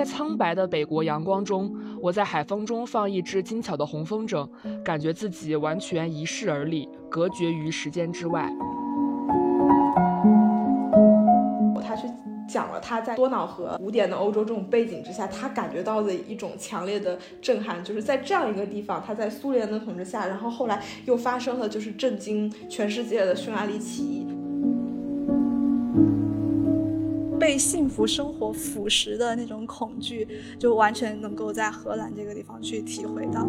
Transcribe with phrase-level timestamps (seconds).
[0.00, 1.70] 在苍白的北国阳光中，
[2.00, 4.48] 我在海风中放一只精巧的红风筝，
[4.82, 8.50] 感觉自己完全遗世而立，隔绝于时间之外。
[11.86, 12.08] 他去
[12.48, 24.19] 讲了他在多瑙河古典的欧洲这种背景之下，他感觉到的一种强烈的震撼，就是在这样一个地方，他在苏联的统治下，然后后来又发生了就是震惊全世界的匈牙利起义。
[27.50, 30.24] 被幸福生活腐蚀的那种恐惧，
[30.56, 33.44] 就完全能够在荷兰这个地方去体会到。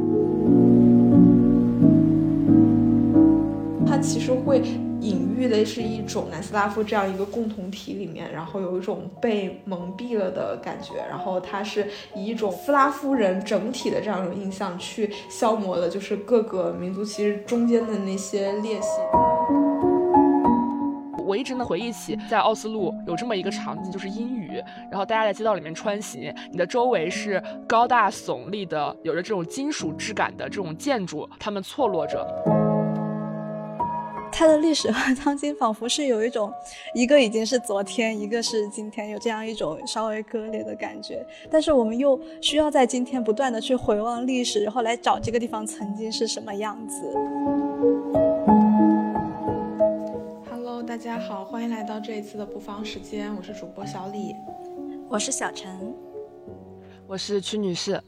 [3.85, 4.59] 它其实会
[5.01, 18.87] 隐喻的是一种南斯拉夫这样一个共同体里面，然后有一种被蒙蔽了的感觉，然后它是以一种斯拉夫人整体的这样一种印象去消磨了，就是各个民族其实中间的那些裂隙。
[21.31, 32.27] 我一直能回忆起，在奥斯陆有这么一个场景，就是阴雨，然后大家在街道里面穿行，你的周围是高大耸立的、有着这种金属质感的这种建筑，它们错落着。
[34.29, 36.51] 它的历史和 当今仿佛是有一种，
[36.93, 41.25] 一个已经是昨天，一个是今天，有这样一种稍微割裂的感觉。
[41.49, 47.15] 但是我们又需要在今天不断的去回望历史，然后来找这个地方曾经是什么样子。
[50.91, 54.35] 大家好，欢迎来到这一次的不妨时间，我是主播小李，
[55.07, 55.95] 我是小陈，
[57.07, 58.03] 我是曲女士。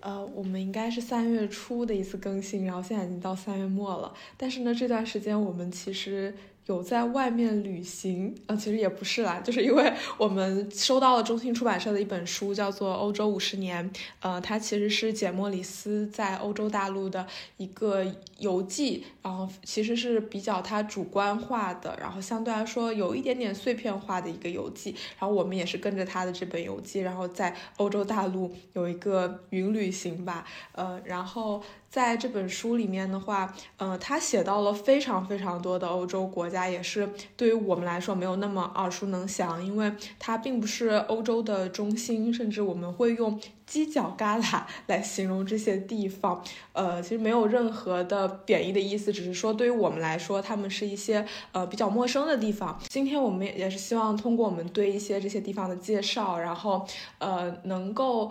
[0.00, 6.34] 呃，我们应该是三月初的一次更新，然后现在已经到三月末了，但是呢，这段时间我们其实。
[6.70, 13.90] 有在外面旅行，呃，其实也不是啦，就是因为我们收到了中信出版社的一本书，叫做《欧洲五十年》，
[14.20, 18.06] 呃，它其实是简·莫里斯在欧洲大陆的一个
[18.38, 31.60] 游记，然后其实是比较他主观化的，然后相对来说有一点点碎片化的一个游记，然后我们也是跟着他的这本游记，然后在欧洲大陆有一个云旅行吧，呃，然后。
[31.90, 46.40] 在这本书里面的话，呃，他写到了非常非常多的欧洲国家，也是对于我们来说没有那么耳熟能详，因为它并不是欧洲的中心，甚至我们会用犄角旮旯 来形容这些地方。
[46.74, 52.80] 呃，其实没有任何的贬义的意思，只是说对于我们来说，他们是一些呃比较陌生的地方。
[52.88, 56.86] 今天我们也也是希望通过我们对一些这些地方的介绍，然后
[57.18, 58.30] 呃能够。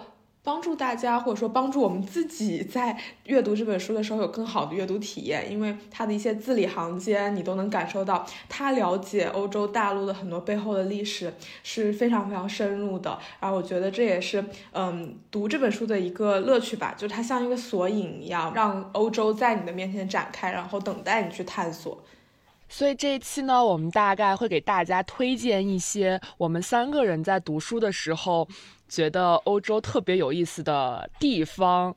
[0.49, 13.15] 帮助大家，或者说帮助我们自己，在阅读这本书的时候有更好的阅读体验，因为他的一些字里行间，你都能感受到他了解欧洲大陆的很多背后的历史是非常非常深入的。
[13.39, 22.01] 然后我觉得这也是，嗯，读这本书的一个乐趣吧，就它像一个索引一样，让欧洲在你的面前展开，然后等待你去探索。
[22.67, 28.47] 所以这一期呢，我们大概会给大家推荐一些我们三个人在读书的时候。
[28.89, 31.95] 觉得欧洲特别有意思的地方，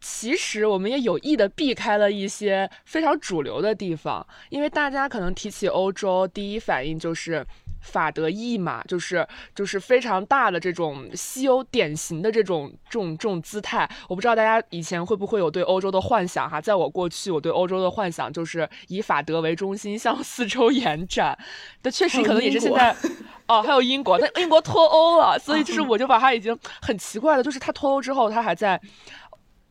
[0.00, 7.46] 其实我们也有意的避开了一些非常主流的地方，因为大家可能提起欧洲，第一反应就是。
[7.82, 13.88] 法德意嘛，就是就是非常大的这种西欧典型的这种这种这种姿态。
[14.08, 21.36] 我不知道大家以前会不会有对欧洲的幻想哈，在我过去，我对欧洲的幻想就是以法德为中心向四周延展。
[21.82, 22.96] 但确实可能也是现在，
[23.46, 28.80] 哦，还有英国，但英国脱欧了，所以就是我就把它已经很奇怪的，就是它脱欧之后，它还在。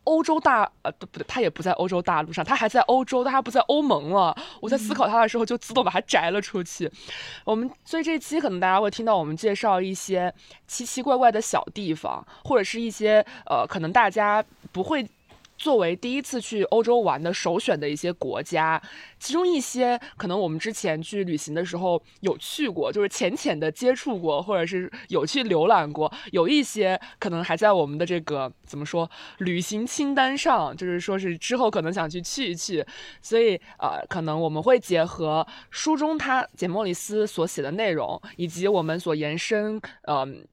[0.04, 4.36] 欧洲大呃不不对，他也不在欧洲大陆上，他还在欧洲，但他不在欧盟了。
[4.60, 6.92] 我在思考他的时候，就自动把他摘了出去。
[7.46, 10.34] 我们所以这期可能大家会听到我们介绍一些
[10.68, 15.08] 奇奇怪怪的小地方，或者是一些呃可能大家不会。
[15.62, 18.82] 作为第一次去欧洲玩的首选的一些国家，
[19.20, 29.08] 其中一些可能我们之前去旅行的时候有去过，就是浅浅的接触过，或者是有去浏览过；有一些可能还在我们的这个怎么说
[29.38, 32.84] 旅行清单上，就是说是之后可能想去去一去。
[33.22, 40.44] 所以呃，可能我们会结合书中他简·莫里斯所写的内容，以及我们所延伸嗯。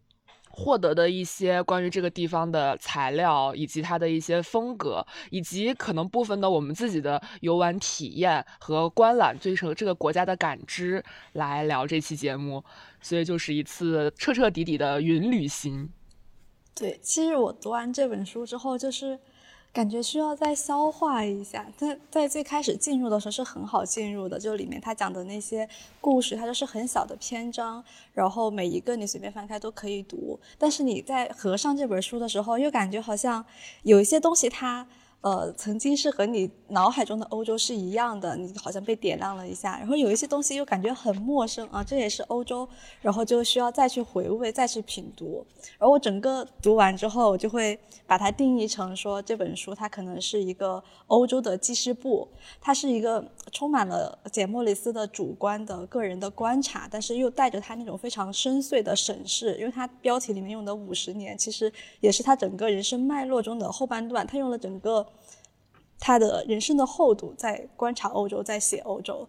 [0.59, 11.03] 获得的一些关于这个地方的材料，以及它的一些风格，以及可能部分的我们自己的游玩体验和观览对成这个国家的感知
[11.35, 12.65] 来聊这期节目，
[13.01, 15.89] 所以就是一次彻彻底底的云旅行。
[16.75, 19.19] 对，其实我读完这本书之后，就是。
[19.73, 21.67] 感觉需要再消化一下。
[21.77, 25.69] 在在最开始进入的时候是很好进入的，就里面他讲的那些
[26.01, 30.39] 故事，它都是很小的篇章，然后每一个你随便翻开都可以读。
[30.59, 33.45] 但是你在合上这本书的时候，又感觉好像
[33.83, 34.87] 有一些东西它
[35.21, 42.67] 呃，曾经是和你脑海中的欧洲是一样的，你好像被点亮了一下，然后有一些东西又感觉很陌生啊，这也是欧洲，
[43.01, 45.45] 然后就需要再去回味、再去品读。
[45.77, 47.77] 然后我整个读完之后，我就会
[48.07, 52.29] 把它定义成说，这本书它可能是一个欧洲的记事簿，
[52.61, 65.05] 它是一个充满了简·莫里斯的主观的个人的观察，但是又带着他那种非常深邃的审视，因为他标题里面用的五十年，其实也是他整个人生脉络中的后半段，他用了整个。
[65.99, 69.29] 他的人生的厚度，在观察欧洲，在写欧洲。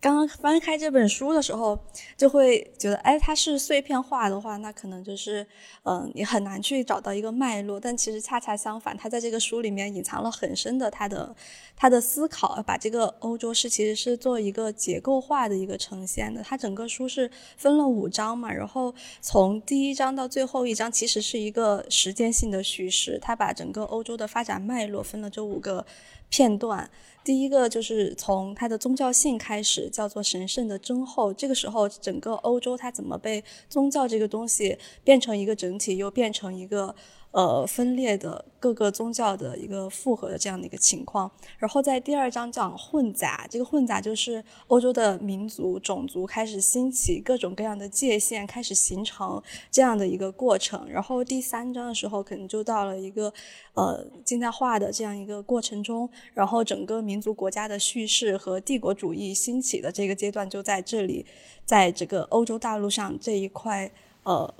[0.00, 1.76] 刚刚翻开这本书的时候，
[2.16, 5.44] 就会觉得，哎，它是碎片化的话，那可能就是，
[5.82, 7.80] 嗯，你很难去找到一个脉络。
[7.80, 11.34] 但其实恰恰相反，他在这个书里面隐藏了很深的他的
[11.74, 16.42] 他的思考，把这个欧洲是其实是做一个结构化的一个呈现的。
[16.44, 23.18] 它整个书是分了五章嘛，然后从第一章到最后一章，其实是一个时间性的叙事。
[23.20, 25.84] 他把整个欧洲的发展脉络分了这五个
[26.28, 26.90] 片段。
[27.24, 31.32] 第一个就是从它的宗教性开始，叫做神圣的真后。
[31.34, 36.94] 这个时候，整个欧洲它怎么被宗教这个东西变成一个整体，又变成一个。
[37.30, 49.40] 呃，分裂的各个宗教的一个复合的这样的一个情况，然后在第二章讲混杂，这个混杂就是欧洲的民族种族开始兴起，各种各样的界限开始形成
[49.70, 53.32] 这样的一个过程，然后第三章的时候可能就到了一个
[53.74, 61.26] 呃近代化的这样一个过程中，然后整个民族国家的叙事和帝国主义兴起的这个阶段就在这里，
[61.66, 63.90] 在这个欧洲大陆上这一块
[64.22, 64.52] 呃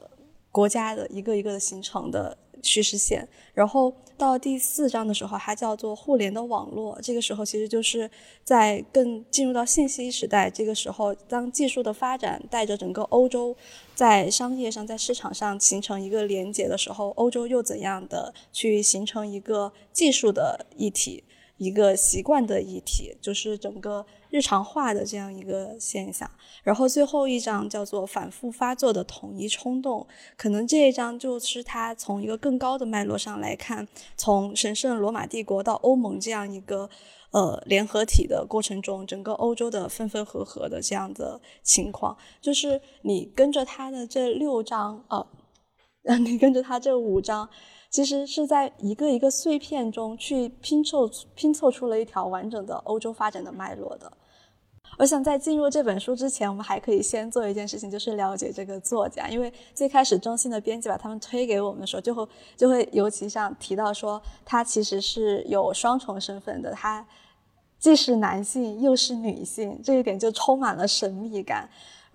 [0.52, 2.36] 国家的一个一个的形成的。
[2.62, 6.98] 叙事线，然后到第四章的时候，它叫做互联的网络。
[7.02, 8.10] 这个时候其实就是
[8.44, 10.50] 在更进入到信息时代。
[10.50, 13.56] 这个时候，当技术的发展带着整个欧洲
[13.94, 21.22] 在商业上、在市场上形成一个连接的时候，欧洲又怎样的去形成一个技术的一体？
[21.58, 26.30] 一个习惯的议题，就是整个日常化的这样一个现象。
[26.62, 30.06] 然后最后一章叫做反复发作的统一冲动，
[30.36, 36.88] 可能这一章就是他从一个更高的脉络上来看，从神圣罗马帝国到欧盟这样一个
[37.32, 45.26] 呃联合体的过程中，整个欧洲的分分合合的这样的情况，就是你跟着他的这六章啊，
[46.20, 47.48] 你跟着他这五章。
[47.90, 54.12] 其实是在一个一个碎片中去拼凑拼凑出了一条完整的欧洲发展的脉络的。
[54.98, 59.28] 我想在进入这本书之前，我们还可以先做一件事情，就是了解这个作家。
[59.28, 67.06] 因为最开始中信的编辑把他们推给我们的时候，就会就会尤其像提到说，他其实是有双重身份的，他
[67.78, 71.68] 既是男性又是女性，这一点就充满了神秘感。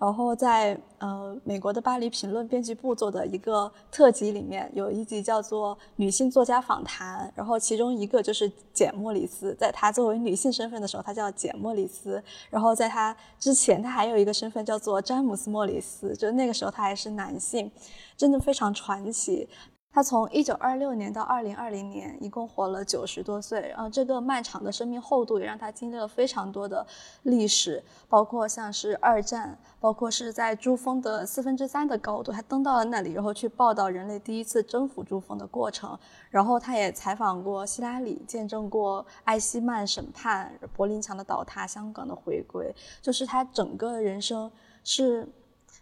[0.04, 12.22] 然后在呃美国的巴黎评论编辑部做的一个特辑里面，有一集叫做《女性作家访谈》，然后其中一个就是简·莫里斯，在她作为女性身份的时候，她叫简·莫里斯。
[12.50, 17.70] 然后在她之前，她还有一个身份叫做詹姆斯·莫里斯，就那个时候她还是男性，
[18.14, 19.48] 真的非常传奇。
[19.94, 23.60] 他从一九二六年到二零二零年，一共活了九十多岁。
[23.68, 26.84] 然后这个漫长的生命厚度也让他经历了非常多的
[27.22, 35.96] 历史，包括像是二战，包括是在珠峰的四分之三的高度，他登到了那里，然后去报道人类第一次征服珠峰的过程。
[36.28, 44.50] 然后他也采访过希拉里，见证过艾希曼审判、柏林墙的倒塌、香港的回归，就是他整个人生
[44.82, 45.28] 是。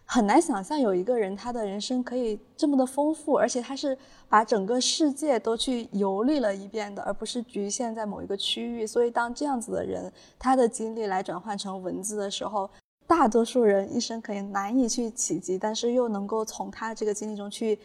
[0.05, 3.97] 很难想象有一个人，他的人生可以这么的丰富，而且他是
[4.29, 8.85] 把整个世界都去游历了一遍的，而不是局限在某一个区域。
[8.85, 12.69] 所以，当这样子的人，他的经历来转换成文字的时候，
[13.07, 17.79] 大多数人一生可以难以去企及，但是又能够从他这个经历中去。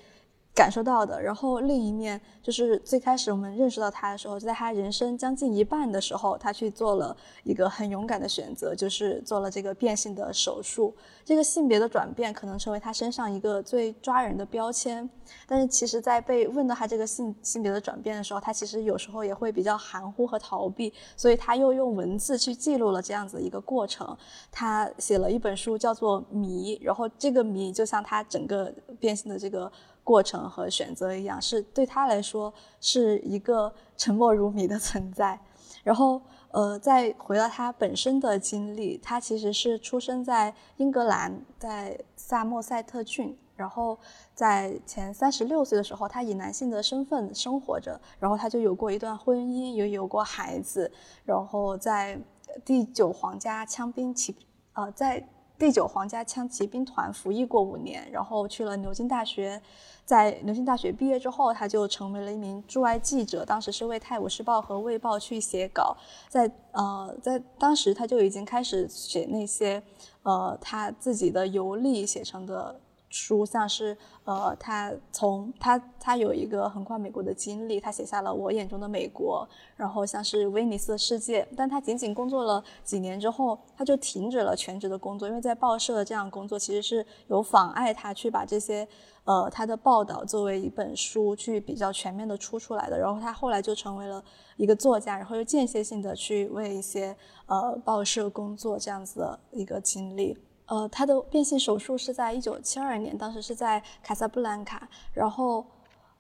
[0.55, 10.93] 感受到的，然后另一面就是最开始我们认识到他的时候，在他人生将近一半的时候，他去做了一个很勇敢的选择，就是做了这个变性的手术。
[11.25, 15.09] 这个性别的转变可能成为他身上一个最抓人的标签。
[15.47, 24.17] 但是其实，在被问到他这个性性别的转变的时候，他其实有时候也会比较含糊和逃避，所以他又用文字去记录了这样子一个过程。
[24.51, 29.71] 他写了一本书叫做《谜》，然后这个谜就像他整个变性的这个。
[30.09, 32.51] 过程和选择一样，是对他来说
[32.81, 35.39] 是一个沉默如谜的存在。
[35.85, 36.19] 然后，
[36.51, 43.37] 呃，再回到他本身的经历，他其实是出生在英格兰，在萨默塞特郡。
[43.55, 43.99] 然后，
[44.35, 48.01] 在前三十六岁的时候，他以男性的身份生活着。
[48.19, 50.91] 然后，他就有过一段婚姻，也有过孩子。
[51.27, 52.19] 然后，在
[52.65, 54.35] 第九皇家枪兵起，
[54.73, 55.29] 呃，在。
[55.59, 59.61] 第九皇家枪骑兵团服役过五年，然后去了牛津大学。
[60.05, 65.97] 在牛津大学毕业之后，他就成为了一名驻外记者，当时是为《泰晤士报》和《卫报》去写稿。
[66.29, 69.83] 在呃，在当时他就已经开始写那些
[70.23, 72.81] 呃他自己的游历写成的。
[73.11, 88.87] 书像是，呃，他从他他有一个横跨美国的经历，他写下了我眼中的美国，然后像是威尼斯的世界，但他仅仅工作了几年之后，他就停止了全职的工作，因为在报社这样工作其实是有妨碍他去把这些，
[89.25, 94.23] 呃，他的报道作为一本书去比较全面的出出来的，然后他后来就成为了
[94.57, 100.37] 一个作家，然后又间歇性的去为一些呃报社工作这样子的一个经历。
[100.69, 104.87] 呃，他的变性手术是在一九七二年，当时是在卡萨布兰卡。
[105.15, 105.65] 然后，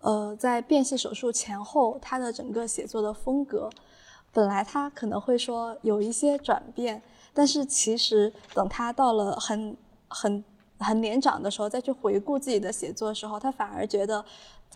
[0.01, 3.69] 呃，在变性手术前后，他的整个写作的风格，
[4.33, 7.03] 本来他可能会说有一些转变，
[7.35, 9.77] 但是其实等他到了很
[10.09, 10.43] 很
[10.79, 14.25] 很年长的时候，再去回顾自己的写作的时候，他反而觉得，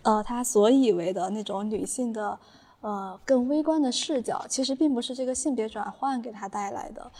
[0.03, 2.37] 呃，他所以为的那种女性的，
[2.81, 7.11] 呃，更微观的视角，其实并不是这个性别转换给他带来的。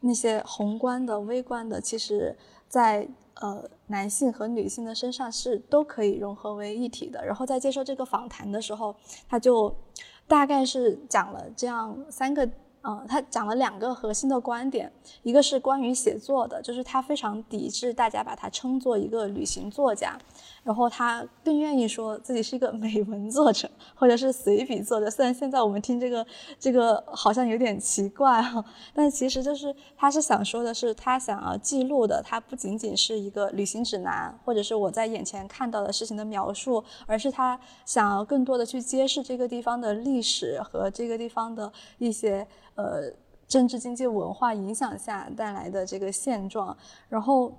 [0.00, 2.36] 那些宏观的、微观的，其实，
[2.68, 7.24] 在呃男性和女性的身上是都可以融合为一体的。
[7.24, 8.94] 然后在接受这个访谈的时候，
[9.28, 9.74] 他就
[10.26, 12.48] 大概是讲了这样三个。
[12.82, 14.90] 嗯，他讲了两个核心的观点，
[15.22, 20.18] 一个是关于写作的，就是他非常抵制大家把他称作一个旅行作家，
[20.64, 25.10] 然后他更愿意说自己是一个美文作者或者是随笔作者。
[25.10, 26.26] 虽然现在我们听这个
[26.58, 42.46] 这个好像有点奇怪哈，但其实就是他是想说的是，他想要记录的，他不仅仅是一个旅行指南，或者是我在眼前看到的事情的描述，而是他想要更多的去揭示这个地方的历史和这个地方的一些。
[42.82, 43.12] 呃，
[43.46, 46.76] 政治、经济、文化影响下带来的这个现状，
[47.08, 47.52] 然后，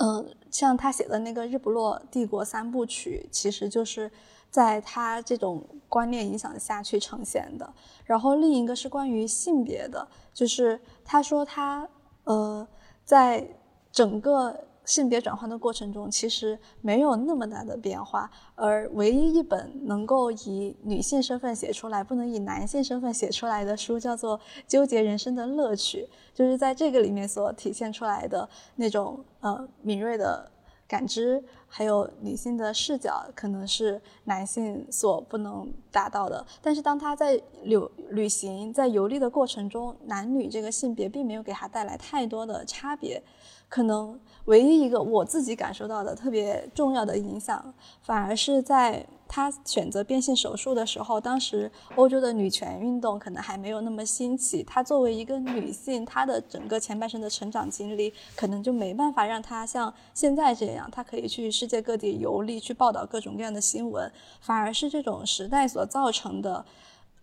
[0.00, 4.10] 呃，像他写的那个《日不落帝国三部曲》，其实就是
[4.50, 7.72] 在他这种观念影响下去呈现的。
[8.04, 11.88] 然后另一个是关于性别的，就是他说他
[12.24, 12.66] 呃，
[13.04, 13.46] 在
[13.92, 14.58] 整个。
[14.84, 30.50] 性别转换的过程中，其实没有那么大的变化，而唯一一本能够以女性身份写出来，不能以男性身份写出来的书，叫做《纠结人生的乐趣》，就是在这个里面所体现出来的那种呃敏锐的
[30.86, 36.44] 感知，还有女性的视角，可能是男性所不能达到的。
[36.60, 43.22] 但是当他在旅旅行在游历的过程中，男女这个性别并没有给他带来太多的差别。
[43.66, 47.72] 可能唯一一个我自己感受到的特别重要的影响，
[48.02, 54.62] 反而是在他选择变性手术的时候，当时欧洲的女权运动可能还没有那么兴起。
[54.62, 64.10] 她作为一个女性，她的整个前半生的成长经历，可能就没办法让她像现在这样，她可以去世界各地游历，去报道各种各样的新闻。
[64.40, 66.64] 反而是这种时代所造成的。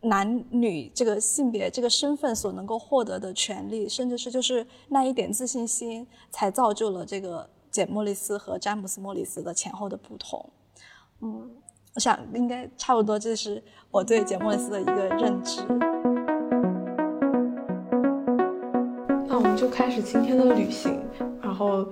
[0.02, 10.44] 男女这个性别这个身份所能够获得的权利，甚至是就是那一点自信心，才造就了这个简·莫里斯和詹姆斯·莫里斯的前后的不同。
[11.20, 11.48] 嗯，
[11.94, 15.62] 我想应该差不多，这是我对简·莫里斯的一个认知。
[19.28, 21.00] 那我们就开始今天的旅行。
[21.40, 21.86] 然后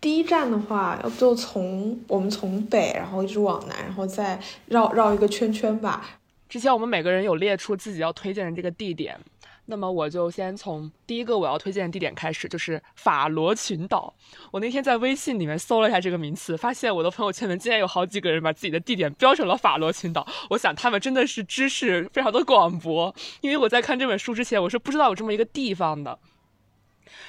[0.00, 6.18] 第一站的话，要不就从我们从北，然后一直往南，然后再绕绕一个圈圈吧。
[6.52, 9.18] 之前我们每个人有列出自己要推荐的这个地点，
[9.64, 14.12] 那么我就先从第一个我要推荐的地点开始，就是法罗群岛。
[14.50, 20.26] 我那天在微信里面搜了一下这个名词，发现我的朋友圈里面竟然有好几个人把自己的地点标成了法罗群岛。
[20.50, 26.18] 我想他们真的是知识非常的广博，因为我在看这本书之前，我是不知道有这么一个地方的。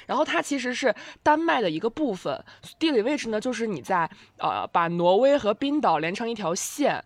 [0.04, 2.44] 然后它其实是丹麦的一个部分，
[2.78, 7.02] 地理位置呢就是你在呃把挪威和冰岛连成一条线。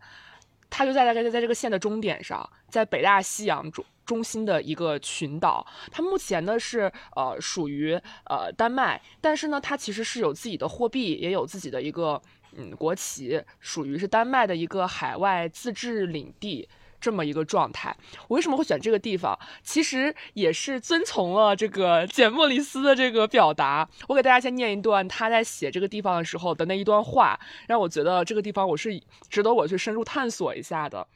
[0.71, 5.67] 它就在大概在在这个线的终点上，在北大西洋中中心的一个群岛。
[5.91, 7.93] 它目前呢是呃属于
[8.27, 12.21] 呃丹麦，但是呢它其实是有自己的货币，也有自己的一个
[12.57, 16.69] 嗯国旗，属于是丹麦的一个海外自治领地。
[17.01, 17.97] 这么一个状态，
[18.29, 19.39] 我为什么会选这个地方？
[19.63, 23.89] 其实也是遵从了这个简·莫里斯的这个表达。
[24.09, 31.07] 我给大家先念一段他在写这个地方的时候的那一段话，让我觉得这个地方我是值得我去深入探索一下的。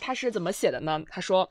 [0.00, 1.02] 他是怎么写的呢？
[1.10, 1.50] 他说。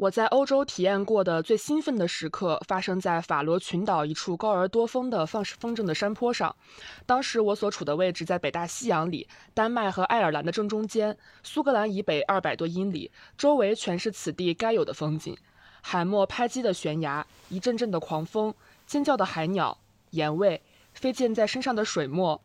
[0.00, 6.56] 我在欧洲体验过的最兴奋的时刻，发生在法罗群岛一处高而多峰的放风筝的山坡上。
[7.04, 15.36] 当时我所处的位置在北大西洋里，丹麦和爱尔兰的正中间，苏格兰以北二百多英里，周围全是此地该有的风景：
[15.82, 18.54] 海默拍击的悬崖，一阵阵的狂风，
[18.86, 19.76] 尖叫的海鸟，
[20.12, 20.62] 盐味，
[20.94, 22.40] 飞溅在身上的水墨。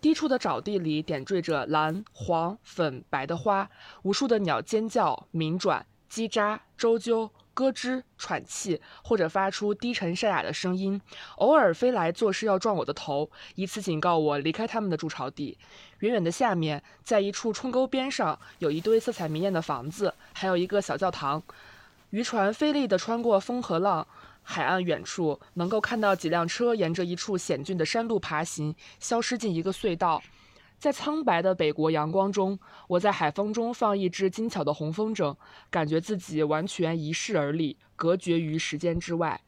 [0.00, 3.70] 低处的沼地里点缀着蓝、黄、粉、白的花，
[4.02, 5.86] 无数的鸟尖叫、鸣转、
[6.16, 7.28] 叽喳、啾啾。
[7.56, 11.00] 咯吱、喘气，或者发出低沉沙哑的声音，
[11.36, 15.56] 偶尔飞来作势要撞我的头，以此警告我离开他们的筑巢地。
[16.00, 21.42] 远远的下面，在一处冲沟边上，有一堆色彩明艳的房子，还有一个小教堂。
[22.10, 24.06] 渔船费力地穿过风和浪，
[24.42, 30.22] 海岸远处能够看到几辆车沿着一处险峻的山路爬行，消失进一个隧道。
[30.78, 35.36] 在苍白的北国阳光中，我在海风中放一只精巧的红风筝，
[35.70, 39.40] 感觉自己完全遗世而立，隔绝于时间之外。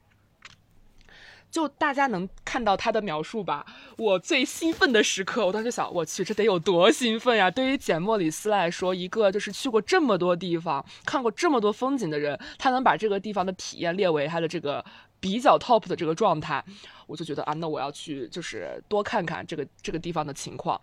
[1.51, 3.65] 就大家能看到他的描述吧。
[3.97, 7.51] 我最兴奋的时刻，我当时想，我去，这得有多兴奋呀！
[7.51, 14.85] 对于简·莫里斯来说，一个就是去过这么多地方、看过这么多风景的人，他能把这个地方的体验列为他的这个
[15.21, 16.65] 比较 top 的这个状态，
[17.07, 20.81] 我就觉得啊，那我要去，就是多看看这个这个地方的情况。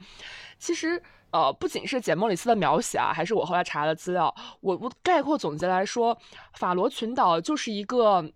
[0.57, 1.01] 其实，
[1.31, 6.17] 呃，不仅是简·莫里斯的描写啊，还是我后来查的资料，我我概括总结来说，
[6.53, 8.31] 法罗群岛就是一个。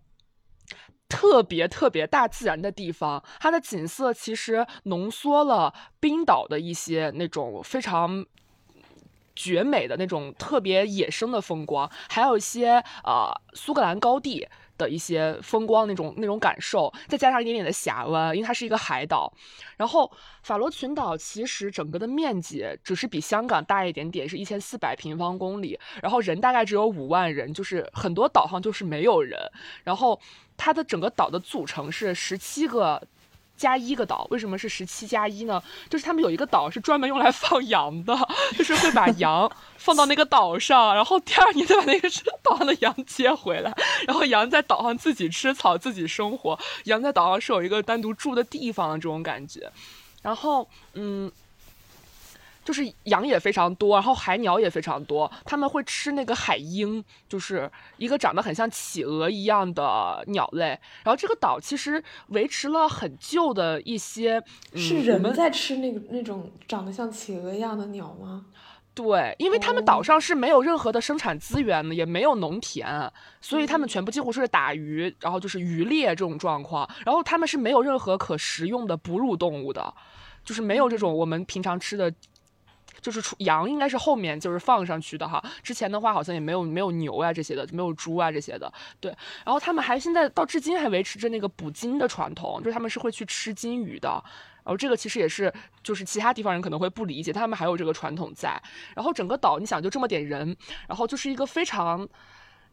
[1.12, 8.24] 特别特别大自然的地方，它的景色其实浓缩了冰岛的一些那种非常
[9.36, 14.48] 绝美的那种特别野生的风光，还有一些呃苏格兰高地。
[14.80, 19.32] 的一些风光那种那种感受，再加上一点点的峡湾，因为它是一个海岛。
[19.78, 25.80] 然后法罗群岛其实整个的面积只是比香港大一点点，是一千四百平方公里。
[26.02, 29.40] 然后人大概只有五万人，就是很多岛上就是没有人。
[29.84, 30.20] 然后
[30.58, 33.06] 它的整个岛的组成是十七个。
[33.60, 35.62] 加一个岛，为什么是十七加一呢？
[35.90, 38.18] 就是他们有一个岛是专门用来放羊的，
[38.58, 42.10] 就是会把羊放到那个岛上，然后第二年再把那个
[42.42, 43.72] 岛上的羊接回来，
[44.08, 46.58] 然后羊在岛上自己吃草、自己生活。
[46.86, 49.70] 羊在岛上是有一个单独住的地方的这种感觉。
[50.22, 51.32] 然后，嗯。
[52.70, 60.66] 就是羊也非常多，然后海鸟也非常多，他们会吃那个海鹰，就是一个长得很像企鹅一样的鸟类。
[61.04, 64.40] 然后这个岛其实维持了很旧的一些，
[64.76, 68.46] 是人们在吃那个那种长得像企鹅一样的鸟吗？
[68.94, 76.88] 对，因为他们岛上是没有任何的生产资源的，也没有农田，所以他们全部几乎是打鱼，然后就是渔猎这种状况。
[77.04, 79.92] 然后他们是没有任何可食用的哺乳动物的，
[80.46, 82.14] 就是没有这种我们平常吃的。
[83.02, 89.12] 就是羊应该是后面就是放上去的哈，之前的话好像也没有没有牛啊这些的，没有猪啊这些的，对。
[89.46, 94.10] 然后他们还现在到至今还维持着那个捕鲸的传统，就是他们是会去吃金鱼的。
[94.62, 98.62] 然后这个其实也是就是其他地方人可能会不理解，他们还有这个传统在。
[98.96, 100.56] 然后整个岛你想就这么点人，
[100.88, 102.08] 然后就是一个非常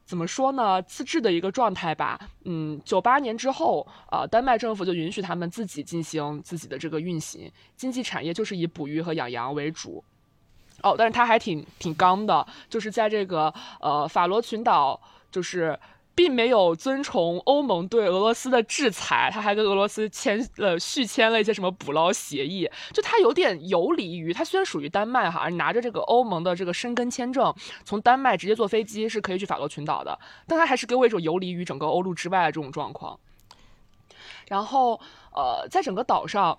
[0.04, 2.20] 怎么说呢自治的一个状态吧。
[2.44, 10.04] 嗯，九八年之后，呃，丹麦政府就允许他们自己进行自己的这个运行，经济产业就是以捕鱼和养羊为主。
[10.86, 15.00] 哦，但是他还挺挺刚的，就是在这个呃法罗群岛，
[15.32, 15.76] 就是
[16.14, 27.52] 并没有遵从欧盟对俄罗斯的制裁，他还跟俄罗斯签了续签了一些什么捕捞协议，就他有点游离于，他虽然属于丹麦哈，拿着这个欧盟的这个申根签证，
[27.84, 33.18] 从丹麦直接坐飞机是可以去法罗群岛的，但他还是给我一种游离于整个欧陆之外的这种状况。
[34.48, 35.00] 然后
[35.32, 36.56] 呃，在整个岛上。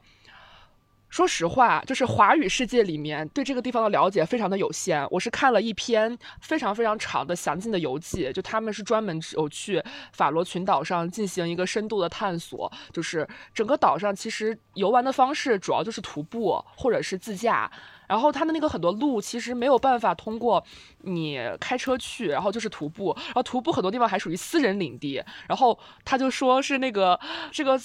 [1.10, 5.08] 说实话，就是华语世界里面对这个地方的了解非常的有限。
[5.10, 12.72] 我是看了一篇非常非常长的详尽的游记，就他们是专门有去法罗群岛上进行一个深度的探索。
[12.92, 17.72] 就是整个岛上其实游玩的方式主要就是徒步或者是自驾，
[18.08, 20.64] 然后他的那个很多路其实没有办法通过
[21.04, 25.24] 你开车去，然后就是徒步，然后徒步很多地方还属于私人领地。
[25.48, 27.18] 然后他就说是那个
[27.52, 27.80] 这个。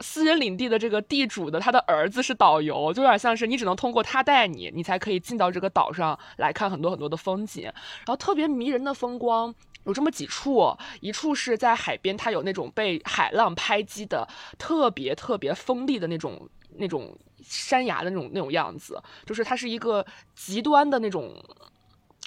[0.00, 7.64] 私人领地的这个地主的他的儿子是导游，就有点像是你只能通过他带你，你才可以进到这个岛上来看很多很多的风景。
[7.64, 14.26] 然后特别迷人的风光有这么几处，一处是在海边，它有那种被海浪拍击的
[14.58, 21.34] 特别特别锋利的那种那种山崖的那种那种样子，就是它是一个极端的那种。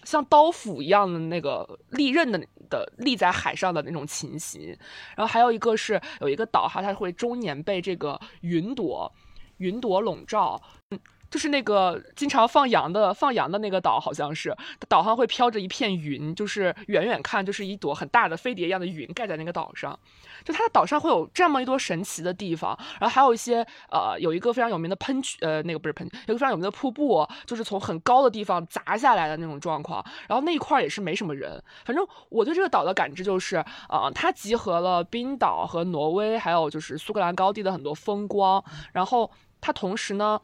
[0.03, 4.77] 像刀斧一样的那个利刃的的立在海上的那种情形，
[5.15, 9.11] 然后还有一个是有一个岛哈，它会终年被这个云朵
[9.57, 10.61] 云朵笼罩。
[11.31, 14.55] 就是那个经常放羊的放羊的那个岛，好像是
[14.87, 19.97] 岛上会飘着一片云，就是远远看就是一朵很大的飞碟一样的云盖在那个岛上。
[20.43, 30.03] 就它的岛上会有这么一多神奇的地方，然后还有一些呃，有一个非常有名的喷泉，呃，那个不是喷泉，有个非常有名的瀑布，就是从很高的地方砸下来的那种状况。
[30.27, 31.63] 然后那一块也是没什么人。
[31.85, 38.61] 反正我对这个岛的感知就是，呃，它集合了冰岛和挪威，还有就是苏格兰高地的很多风光。
[38.91, 40.41] 然后它同时呢。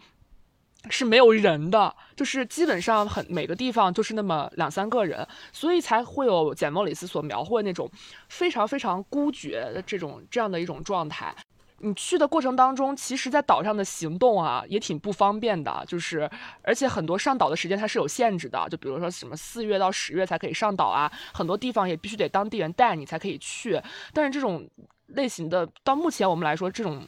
[0.90, 7.90] 是没有人的，就是基本上很每个地方就是那么两三个人，所以才会有简·莫里斯所描绘那种
[8.30, 11.36] 非常非常孤绝的这种这样的一种状态。
[11.80, 16.30] 你去的过程当中，其实，在岛上的行动啊，也挺不方便的，就是
[16.62, 23.82] 而且很多上岛的时间它是有限制的，就比如说什么四月到十月才可以上岛啊，很多地方也必须得当地人带你才可以去。
[24.14, 24.68] 但是这种
[25.08, 27.06] 类型的，到目前我们来说，这种。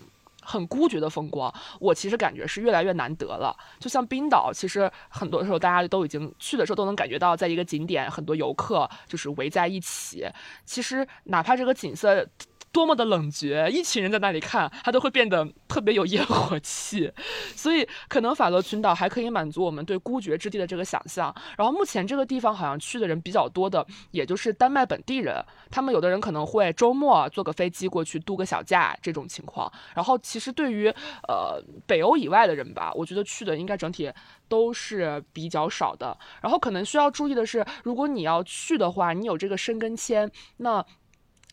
[0.49, 3.55] 很孤绝的风光，我其实感觉是越来越难得了。
[3.79, 10.25] 就像冰岛，其实很多时候大家都已经去的时候都能感觉到，在一个景点，很多游客就是围在一起。
[10.65, 12.27] 其实哪怕这个景色。
[12.71, 17.12] 多么的冷绝，一群人在那里看，它都会变得特别有烟火气。
[17.55, 21.34] 所以，可能法罗群岛还可以满足我们对孤绝之地的这个想象。
[21.58, 25.43] 然后，目前这个地方好像去的人比较多的，也就是丹麦本地人。
[25.71, 29.71] 他们有的人可能会周末坐个飞机过去度个小假这种情况。
[29.95, 30.88] 然后，其实对于
[31.27, 34.12] 呃北欧以外的人吧，我觉得去的应该整体
[34.47, 36.15] 都是比较少的。
[36.41, 40.86] 然后，可能需要注意的是，如果你要去的话，你有这个申根签，那。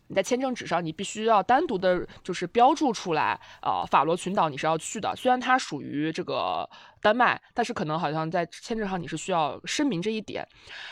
[0.07, 5.13] 你在签证纸上，你必须要单独的，就是标注出来，啊，法罗群岛你是要去的。
[5.15, 6.69] 虽然它属于这个
[7.01, 10.47] 丹麦，但是可能好像在签证上你是需要声明这一点。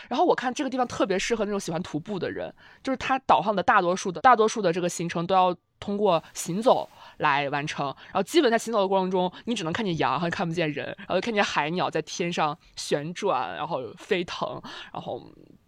[0.10, 7.86] 然后我看这个地方特别适合那种喜欢徒步的人，就是它岛上的大多数的大多数的这个行程都要通过行走来完成。
[7.88, 15.22] 然后基本在行走的过程中，你只能看见羊，还 看不见人，然后看见海鸟在天上旋转，然后飞腾，然后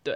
[0.04, 0.14] 对。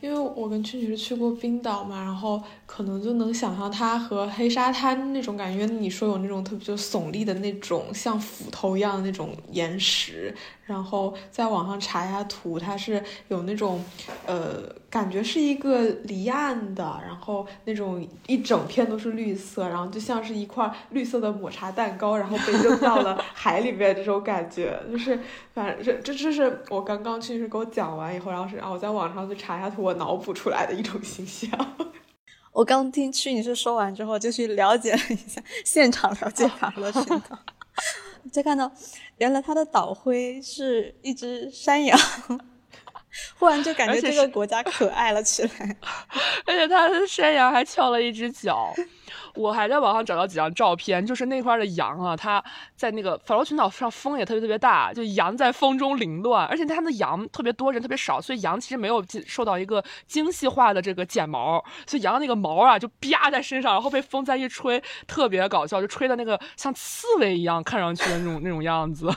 [0.00, 5.64] 因为我跟曲女是去过冰岛嘛，然后可能就能想象它和黑沙滩那种感觉。
[5.64, 10.34] 你说有那种特别就耸立的那种像斧头一样的那种岩石。
[10.66, 13.84] 然后在网上查一下图，它是有那种，
[14.26, 25.18] 呃，感觉是一个离岸的，然后那种一整片都是绿色，然后就像是一块绿色的抹茶蛋糕，然后被扔到了 海里面，这种感觉就是，
[25.52, 31.50] 反正这这这是我刚刚去是给我讲完以后，然后是然后我在网上去查一下图，我脑补出来的一种形象。
[32.52, 37.38] 我刚听去你是说完之后，就去了解了一下，现场了解法罗群岛。
[38.30, 38.70] 再看到，
[39.18, 41.98] 原来他的导徽是一只山羊，
[43.38, 45.76] 忽然就感觉这个国家可爱了起来，
[46.46, 48.72] 而且它的山羊还翘了一只脚。
[49.34, 52.42] 我还在网上找到几张照片，就是那块的羊啊，它
[52.76, 69.08] 在那个法罗群岛上风也特别特别大，就羊在风中凌乱，而且它的羊特别多，人特别少，所以羊其实没有受到一个精细化的这个剪毛，所以羊那个毛啊就啪在身上，然后被风再一吹，特别搞笑，就吹的那个像刺猬一样，看上去的那种那种样子。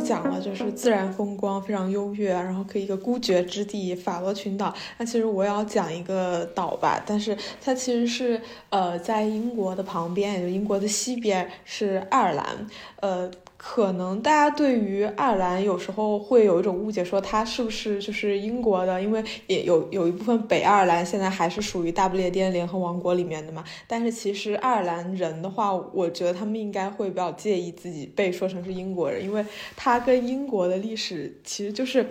[0.00, 4.74] 讲了，就是自然风光非常优越，然后可以一个孤绝之地法罗群岛。
[4.98, 8.40] 那其实我要讲一个岛吧，但是它其实是
[8.70, 12.66] 呃在英国的旁边，也就英国的西边是爱尔兰，
[13.00, 13.30] 呃。
[13.62, 19.02] 可能大家对于爱尔兰有时候会有一种误解，说它是不是就是英国的？
[19.02, 23.62] 因为也有有一部分北爱尔兰现在还是属于大不列颠联合王国里面的嘛。
[23.86, 29.44] 但是其实爱尔兰人的话，我觉得他们应该会比较介意自己被说成是英国人，因为
[29.76, 32.06] 它跟英国的历史其实就是。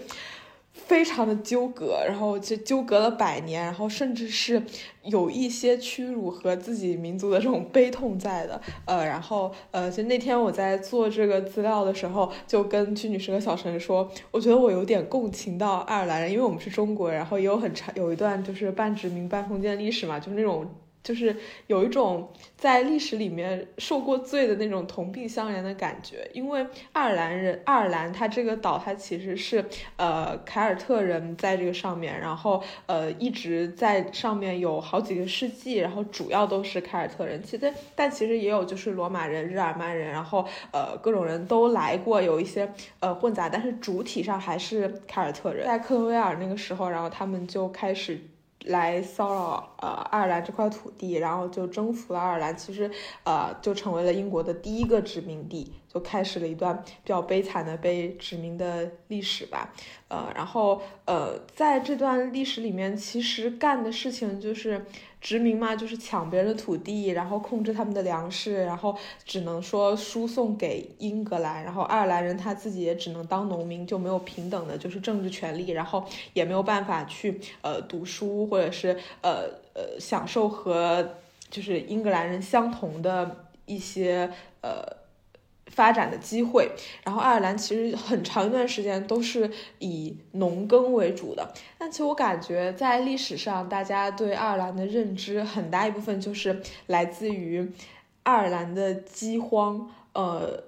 [0.74, 4.62] 非常的纠葛，然后就纠葛了百年，然后甚至是
[5.04, 8.60] 有一些屈辱和自己民族的这种悲痛在的。
[8.86, 20.68] 呃，然后呃，就那天我在做这个资料的时候，就跟屈女士和小陈说，我觉得我有点共情到爱尔兰人，因为我们是中国，然后也有很长有一段就是半殖民半封建历史嘛，就是那种。
[21.04, 21.36] 就是
[21.68, 29.64] 有一种在历史里面受过罪的那种同病相怜的感觉，因为爱尔兰人，爱尔兰它这个岛它其实是
[29.96, 45.66] 呃凯尔特人在这个上面，然后呃一直在上面有好几个世纪，然后主要都是凯尔特人，其实但其实也有就是罗马人、日耳曼人，然后呃各种人都来过，有一些呃混杂，但是主体上还是凯尔特人。
[45.66, 48.20] 在克伦威尔那个时候，然后他们就开始。
[48.70, 52.90] 来骚扰呃爱尔兰这块土地，然后就征服了爱尔兰，其实
[53.24, 59.74] 呃就成为了英国的第一个殖民地，就开始了一段比较悲惨的被殖民的历史吧。
[60.08, 64.86] 呃，然后呃在这段历史里面，其实干的事情就是
[65.22, 81.16] 殖民嘛，就是抢别人的土地，然后控制他们的粮食，然后只能说输送给英格兰，然后爱尔兰人他自己也只能当农民，就没有平等的就是政治权利，然后也没有办法去呃读书或者是呃呃享受和
[81.50, 84.99] 就是英格兰人相同的一些呃。
[85.70, 86.72] 发展的机会，
[87.04, 91.54] 然后爱尔兰其实很长一段时间都是以农耕为主的。
[91.78, 97.72] 但其实我感觉在历史上，大家对爱尔兰的认知很大一部分就是来自于
[98.24, 99.90] 爱尔兰的饥荒。
[100.14, 100.64] 呃，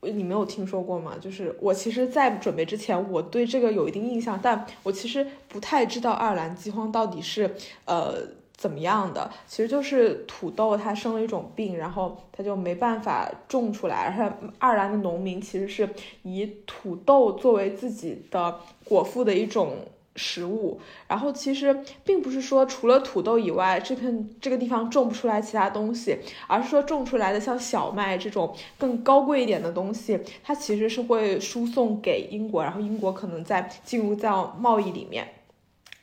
[0.00, 1.14] 你没有听说过吗？
[1.20, 8.43] 就是我其实，在准备之前，我对这个有一定印象，但我其实不太知道爱尔兰饥荒到底是呃。
[8.64, 9.30] 怎么样的？
[9.46, 13.96] 其实就是土豆它生了一种病，然后它就没办法种出来。
[13.96, 14.22] 而且
[14.58, 15.86] 爱尔兰的农民其实是
[16.22, 19.76] 以土豆作为自己的果腹的一种
[20.16, 20.80] 食物。
[21.06, 35.28] 然后其实并不是说除了土豆以外，这片这个地方种不出来其他东西，而是说种出来的像小麦这种更高贵一点的东西，它其实是会输送给英国，然后英国可能在进入到贸易里面。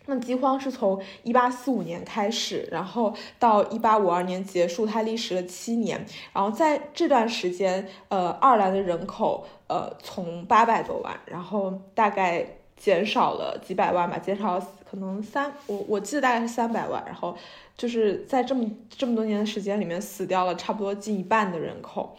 [0.07, 6.03] 那饥荒是从一八四五年开始，然后到一八五二年结束，它历时了七年。
[6.33, 14.59] 然后在这段时间，呃，爱尔兰的人口，呃，从八百多万，然后大概减少了几百万吧，减少
[14.89, 17.03] 可能三，我我记得大概是三百万。
[17.05, 17.37] 然后
[17.77, 22.17] 就是在这么这么多年的时间里面，死掉了差不多近一半的人口。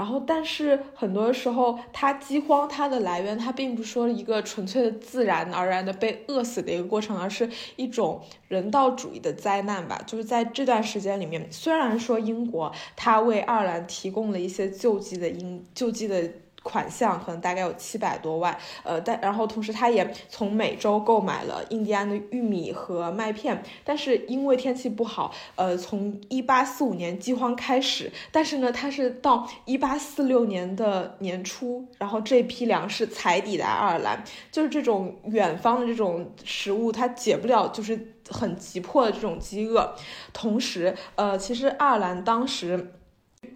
[0.00, 10.00] 然后，但是很多时候，它饥荒它的来源，它并不是说一个纯粹的自然而然的被饿死的一个过程，而是一种人道主义的灾难吧。
[10.06, 16.30] 就是在这段时间里面，虽然说英国它为爱尔兰提供了一些救济的英救济的。
[16.62, 39.94] 款项可能大概有七百多万，呃，但然后同时他也从美洲购买了印第安的玉米和麦片，但是因为天气不好，呃，从一八四五年饥荒开始，但是呢，他是到一八四六年的年初，然后这批粮食才抵达爱尔兰，就是这种远方的这种食物，它解不了就是很急迫的这种饥饿，
[40.32, 42.92] 同时，呃，其实爱尔兰当时。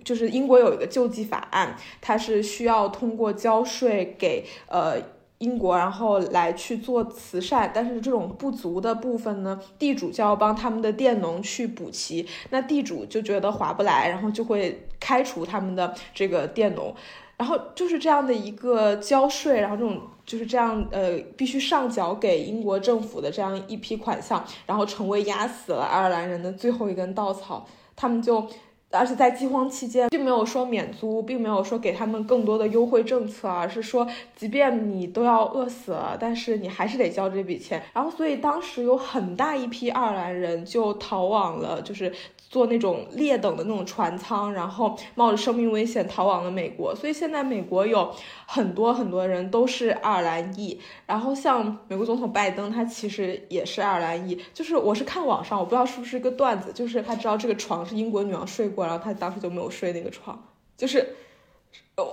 [0.04, 4.96] 就是英国有一个救济法案，它是需要通过交税给呃
[5.38, 7.72] 英国，然后来去做慈善。
[7.74, 12.26] 但是这种不足的部分呢，地主就要帮他们的佃农去补齐。
[12.50, 16.94] 那地主就觉得划不来，然后就会开除他们的这个佃农。
[17.36, 27.66] 然后就是这样的一个交税，然后这种就是这样呃必须上缴给英国政府的这样一批款项，然后成为压死了爱尔兰人的最后一根稻草。
[27.96, 28.46] 他们就。
[28.90, 37.82] 而且在饥荒期间，并没有说免租，并没有说给他们更多的优惠政策，而是说，即便你都要饿死了，但是你还是得交这笔钱。
[37.92, 42.12] 然后，所以当时有很大一批爱尔兰人就逃往了，就是。
[42.54, 46.94] 坐那种劣等的那种船舱，然后冒着生命危险逃往了美国。
[46.94, 48.14] 所以现在美国有
[48.46, 50.80] 很多很多人都是爱尔兰裔。
[51.04, 54.40] 然后像美国总统拜登，他其实也是爱尔兰裔。
[54.52, 60.40] 就是我是看网上，我不知道是不是一个段子，就是他知道这个床是英国女王睡过，然后他当时就没有睡那个床。
[60.76, 61.04] 就是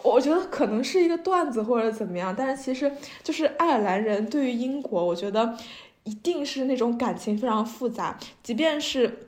[0.04, 5.56] 我觉得可能是一个段子或者怎么样，但是其实就是爱尔兰人对于英国，我觉得
[6.04, 9.28] 一定是那种感情非常复杂，即便是。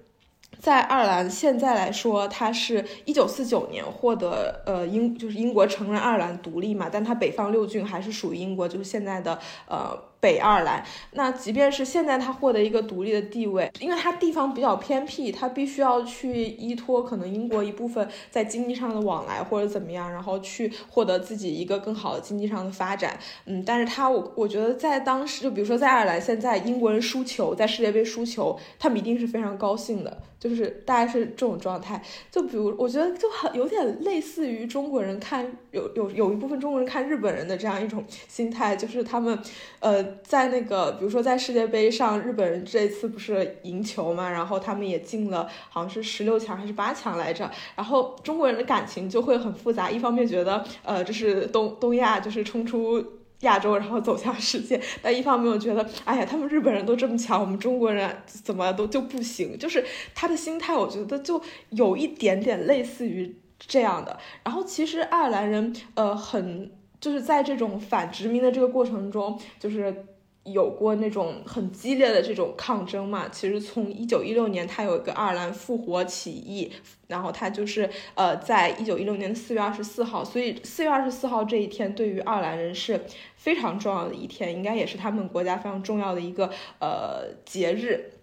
[0.64, 10.13] 在爱尔兰现在来说，它是一九四九年获得呃英就是英国承认爱尔兰独立嘛，但它北方六郡还是属于英国，就是现在的呃。
[10.24, 10.82] 北爱尔兰，
[11.12, 23.20] 那即便是现在他获得一个独立的地位，因为他地方比较偏僻，他必须要去依托可能英国一部分在经济上的往来或者怎么样，然后去获得自己一个更好的经济上的发展。
[23.44, 32.02] 嗯，但是他我我觉得在当时，就比如说在爱尔兰，现在英国人输球，在世界杯输球，他们一定是非常高兴的，就是大概是这种状态。
[32.32, 39.38] 就比如我觉得就很有点类似于中国人看有有有一部分中国人看日本人的这样一种心态，就是他们
[39.82, 40.13] 呃。
[40.22, 47.50] 在那个，比如说在世界杯上，日本人这次不是赢球嘛，然后他们也进了，好像是十六强还是八强来着。
[47.76, 53.04] 然后中国人的感情就会很复杂，一方面觉得，呃，这是东 东亚，就是冲出
[53.42, 59.58] 亚洲，然后走向世界；但一方面又觉得，哎呀，他们日本人都这么强，我们中国人怎么都就不行？
[59.58, 64.18] 就是他的心态，我觉得就有一点点类似于这样的。
[64.44, 66.72] 然后其实爱尔兰人，呃，很。
[67.04, 70.06] 就是在这种反殖民的这个过程中，就是
[70.46, 73.28] 有过那种很激烈的这种抗争嘛。
[73.28, 76.72] 其实从一九一六年，他有一个爱尔兰复活起义，
[77.08, 83.02] 然后他就是呃，在一九一六年的四月二十四号，所以四月二十四号这一天对于爱尔兰人是
[83.36, 88.14] 非常重要的一天，应该也是他们国家非常重要的一个呃节日。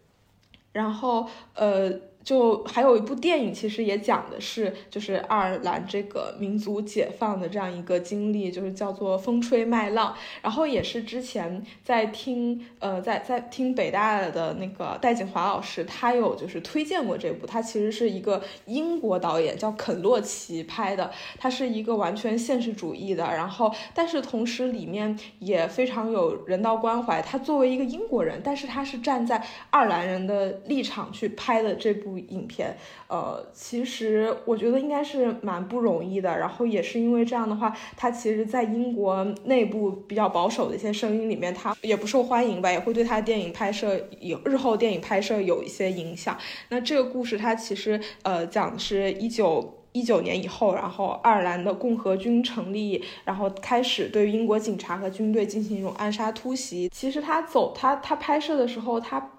[0.72, 2.08] 然后呃。
[2.22, 10.12] 就还有一部电影，其实也讲的是就是爱尔兰这个民族解放的这样一个经历，就是叫做《风吹麦浪》。
[10.42, 17.46] 然后也是之前在听呃在在听北大的那个戴锦华老师，他有就是推荐过这部。
[17.46, 27.22] 他其实是一个英国导演叫肯洛奇拍的，他是一个完全现实主义的，然后但是同时里面也非常有人道关怀。
[27.22, 29.38] 他作为一个英国人，但是他是站在
[29.70, 32.09] 爱尔兰人的立场去拍的这部。
[32.10, 32.76] 部影片，
[33.08, 36.38] 呃，其实我觉得应该是蛮不容易的。
[36.38, 46.36] 然后也是因为这样的话，他其实，在英国内部比较保守的一些声音里面，他也不受欢迎吧，也会对他电影拍摄有日后电影拍摄有一些影响。
[46.70, 56.88] 那这个故事，它其实呃讲的是一九一九年以后，然后爱尔兰的共和军成立，然后开始对英国警察和军队进行一种暗杀突袭。
[56.88, 59.30] 其实他走他他拍摄的时候，他。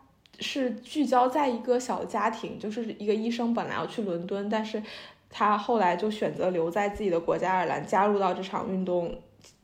[0.41, 4.81] 是聚焦在一个小家庭，就是一个医生本来要去伦敦，但是
[5.29, 9.15] 他后来就选择留在自己的国家爱尔兰，加入到这场运动，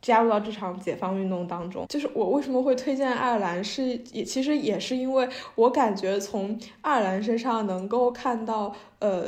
[0.01, 1.85] 加入到这场解放运动当中。
[1.89, 9.25] 就是我为什么会推荐爱尔兰，是也其实也是因为我感觉从爱尔兰身上能够看到，呃，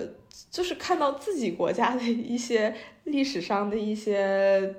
[0.52, 4.76] 就是看到自己国家的一些历史上的一些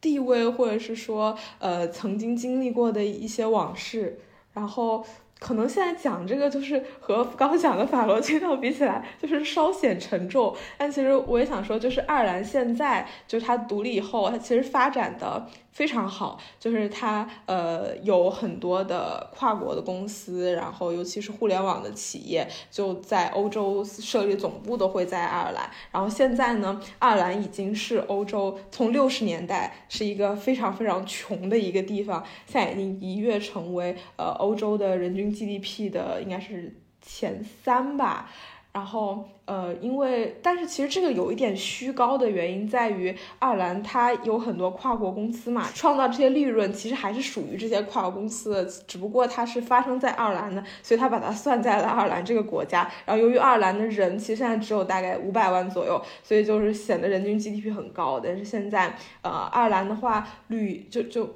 [0.00, 4.18] 地位，或者是说，呃，曾经经历过的一些往事，
[4.52, 5.04] 然后。
[5.38, 10.54] 可能现在讲这个就是和刚讲的法罗群岛比起来，就是稍显沉重。
[10.76, 15.46] 但其实我也想说，就是爱尔兰现在就是它独立以后，它其实发展的。
[15.70, 25.70] 非常好，就是它呃有很多的跨国的公司，然后尤其是互联网的企业就在欧洲设立总部，都会在爱尔兰。
[25.92, 38.30] 然后现在呢，爱尔兰已经是欧洲从六十年代是一个非常非常穷的一个地方，现在已经一跃成为呃欧洲的人均 GDP 的应该是前三吧。
[38.70, 52.88] 然后，呃，因为，但是其实这个有一点虚高的原因在于，爱尔兰它有很多跨国公司嘛，创造这些利润其实还是属于这些跨国公司的，只不过它是发生在爱尔兰的，所以它把它算在了爱尔兰这个国家。
[53.04, 58.20] 然后由于爱尔兰的人其实现在只有大概五百万左右，所以就是显得人均 GDP 很高。
[58.20, 61.28] 但是现在，呃，爱尔兰的话，旅就就。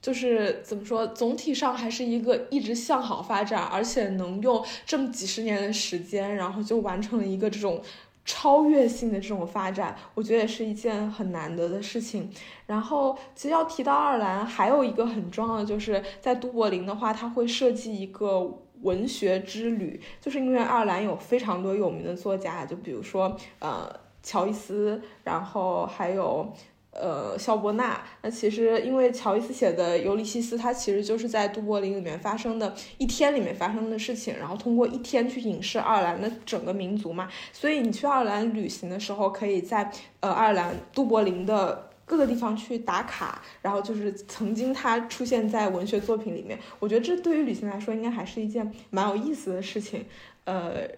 [0.00, 7.82] 就是怎么说，总体上还是一个一直向好发展，而且能用这么几十年的时间，然后就完成了一个这种
[8.24, 12.30] 超越性的这种发展，我觉得也是一件很难得的事情。
[12.66, 18.48] 然后，其实要提到爱尔兰，还有一个很重要的，就是在都柏林的话，它会设计一个
[18.82, 23.90] 文学之旅，就是因为爱尔兰有非常多有名的作家，就比如说呃
[24.22, 26.52] 乔伊斯，然后还有。
[26.90, 37.28] 呃，肖伯纳，那其实因为乔伊斯写的《尤利西斯》，它其实就是在都柏林里面发生的一天里面发生的事情，然后通过一天去影视爱尔兰的整个民族嘛。
[37.52, 46.58] 所以你去爱尔兰旅行的时候，可以在呃爱尔兰都柏林的各个地方去打卡，然后就是曾经它出现在文学作品里面。
[46.80, 50.06] 我觉得这对于旅行来说，应该还是一件蛮有意思的事情。
[50.44, 50.88] 呃，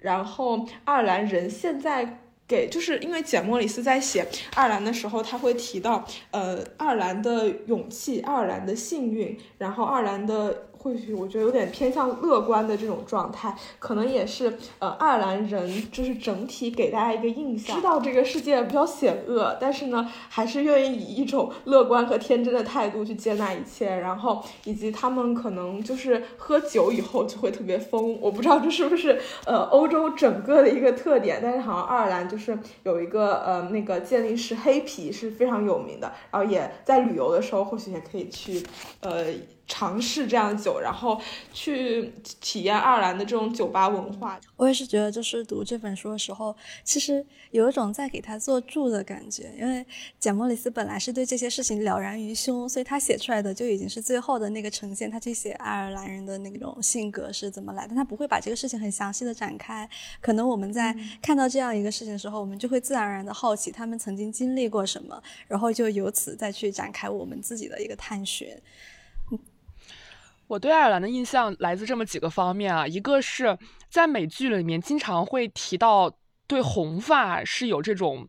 [0.00, 2.20] 然后爱尔兰人现在。
[2.50, 10.66] 给，就是因为简·莫里斯在写爱尔兰的时候，他会提到，呃，爱尔兰的勇气，爱尔兰的幸运，然后爱尔兰的。
[10.82, 38.62] 或许我觉得有点偏向乐观的这种状态，可能也是呃爱尔兰人就是整体给大家一个印象，知道这个世界比较险恶，但是呢还是愿意以一种乐观和天真的态度去接纳一切，然后以及他们可能就是喝酒以后就会特别疯，我不知道这是不是呃欧洲整个的一个特点，但是好像爱尔兰就是有一个呃那个健力士黑啤是非常有名的，然后也在旅游的时候或许也可以去
[39.02, 39.26] 呃。
[39.70, 41.18] 尝试这样的酒，然后
[41.52, 44.38] 去体验爱尔兰的这种酒吧文化。
[44.56, 49.54] 我也是觉得，就是读这本书的时候，其实有一种在给他做注的感觉。
[49.56, 49.86] 因为
[50.18, 55.08] 简·莫里斯本来是对这些事情了然于胸，所以他写出来的就已经是最后的那个呈现。
[55.08, 59.88] 他去写爱尔兰人的那种性格是怎么来，但他不会把这个事情很详细的展开。
[60.20, 68.48] 可能我们在看到这样一个事情的时候，我们就会自然而然的好奇他们曾经经历过什么，然后就由此再去展开我们自己的一个探寻。
[70.50, 73.56] 我对爱尔兰的印象来自这么几个方面啊，一个是
[73.88, 76.12] 在美剧里面经常会提到
[76.48, 78.26] 对红发是有这种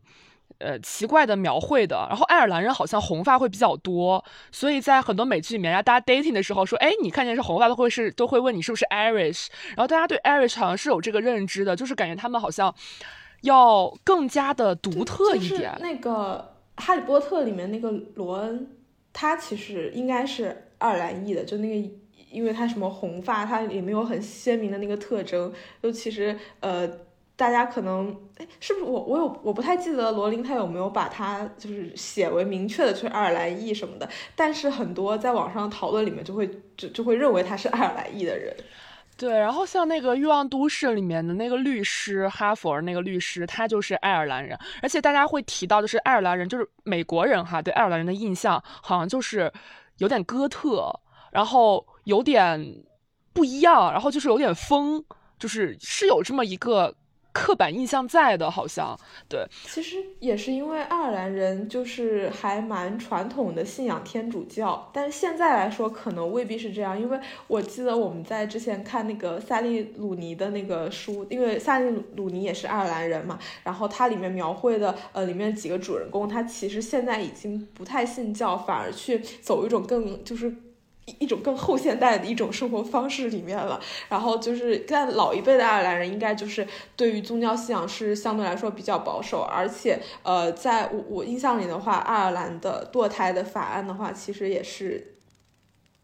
[0.58, 12.72] 呃奇怪的描绘的，然后爱尔兰人好像红发会比较多，所以在很多美剧里面，大家 dating 的时候说，哎，你看见是红发都会是都会问你是不是 Irish，然后大家对 Irish 好像是有这个认知的，就是感觉他们好像
[13.40, 15.76] 要更加的独特一点。
[15.80, 18.76] 那个哈利波特里面那个罗恩，
[19.12, 21.90] 他其实应该是爱尔兰裔的，就那个。
[22.32, 25.52] 因为他什么红发，他也没有很鲜明的那个特征，
[25.82, 26.90] 就其实呃。
[27.34, 38.54] 大家可能哎，是不是我我有我不太记得罗琳他有没有把他就是写为明确的就是爱尔兰裔什么的，但是很多在网上讨论里面就会就就会认为他是爱尔兰裔的人。
[39.16, 49.50] 对，然后像那个《欲望都市》里面的那个律师，哈佛那个律师，他就是爱尔兰人，而且大家会提到就是爱尔兰人，就是美国人哈，对爱尔兰人的印象好像就是
[49.98, 50.92] 有点哥特，
[51.32, 52.82] 然后有点
[53.32, 55.04] 不一样，然后就是有点疯，
[55.38, 56.94] 就是是有这么一个。
[57.34, 58.94] 刻板印象在的，好像
[59.26, 80.54] 对，其实也是因为爱尔兰人就是还蛮传统的信仰天主教，但是现在来说可能未必是这样，因为我记得我们在之前看那个萨利鲁尼的那个书，因为萨利鲁尼也是爱尔兰人嘛，然后它里面描绘的呃里面几个主人公，他其实现在已经不太信教，反而去走一种更就是。
[81.06, 95.16] 一一种更后现代的一种生活方式里面了，然后就是在老一辈的爱尔兰人应该就是对于宗教信仰是相对来说比较保守，而且呃，在我我印象里的话，爱尔兰的堕胎的法案的话，其实也是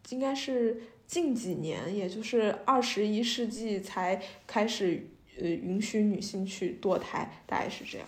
[0.09, 5.07] 应该是近几年，也就是二十一世纪才开始
[5.39, 8.07] 呃允许女性去堕胎，大概是这样。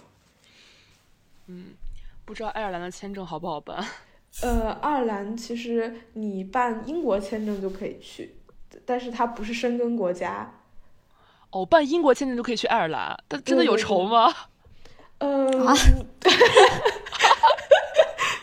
[1.47, 1.67] 嗯，
[2.25, 3.85] 不知道爱尔兰的签证好不好办？
[4.41, 8.35] 呃，爱尔兰其实你办英国签证就可以去，
[8.85, 10.51] 但是它不是申根国家。
[11.51, 14.33] 哦，办英国签证就可以去爱尔兰，但真的有仇吗？
[15.19, 16.31] 嗯，哈哈哈哈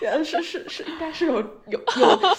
[0.00, 0.22] 哈！
[0.22, 2.36] 是是是，应该是有有有。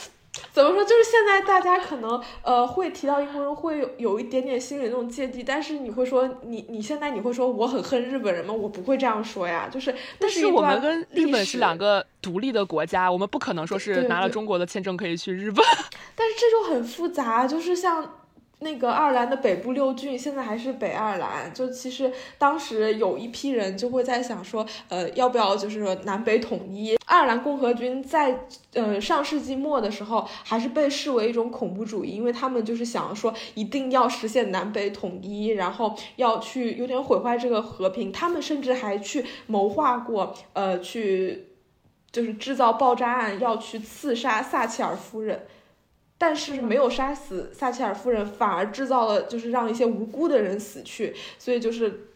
[0.60, 0.84] 怎么说？
[0.84, 5.41] 就是现在大家可能呃会提到英国人，会有有一点点心里那种芥蒂。
[5.41, 8.53] 但是你会说，你你现在你会说我很恨日本人吗？
[8.53, 9.70] 我不会这样说呀。
[9.72, 15.64] 就是，但是我们跟日本是两个独立的国家，我们不可能说是拿了中国的签证可以去日本。
[16.14, 18.16] 但是这就很复杂，就是像。
[18.62, 26.97] 那个爱尔兰的北部六郡现在还是北爱尔兰，就其实当时有一批人就会在想说，呃，要不要就是南北统一？
[27.05, 28.41] 爱尔兰共和军在
[28.74, 38.12] 呃上世纪末的时候还是被视为一种恐怖主义，因为他们就是想说一定要实现南北统一，然后要去有点毁坏这个和平。
[38.12, 41.47] 他们甚至还去谋划过，呃，去
[42.12, 45.47] 就是制造爆炸案，要去刺杀撒切尔夫人。
[46.22, 52.07] 但是没有杀死撒切尔夫人，反而制造了就是让一些无辜的人死去，所以就是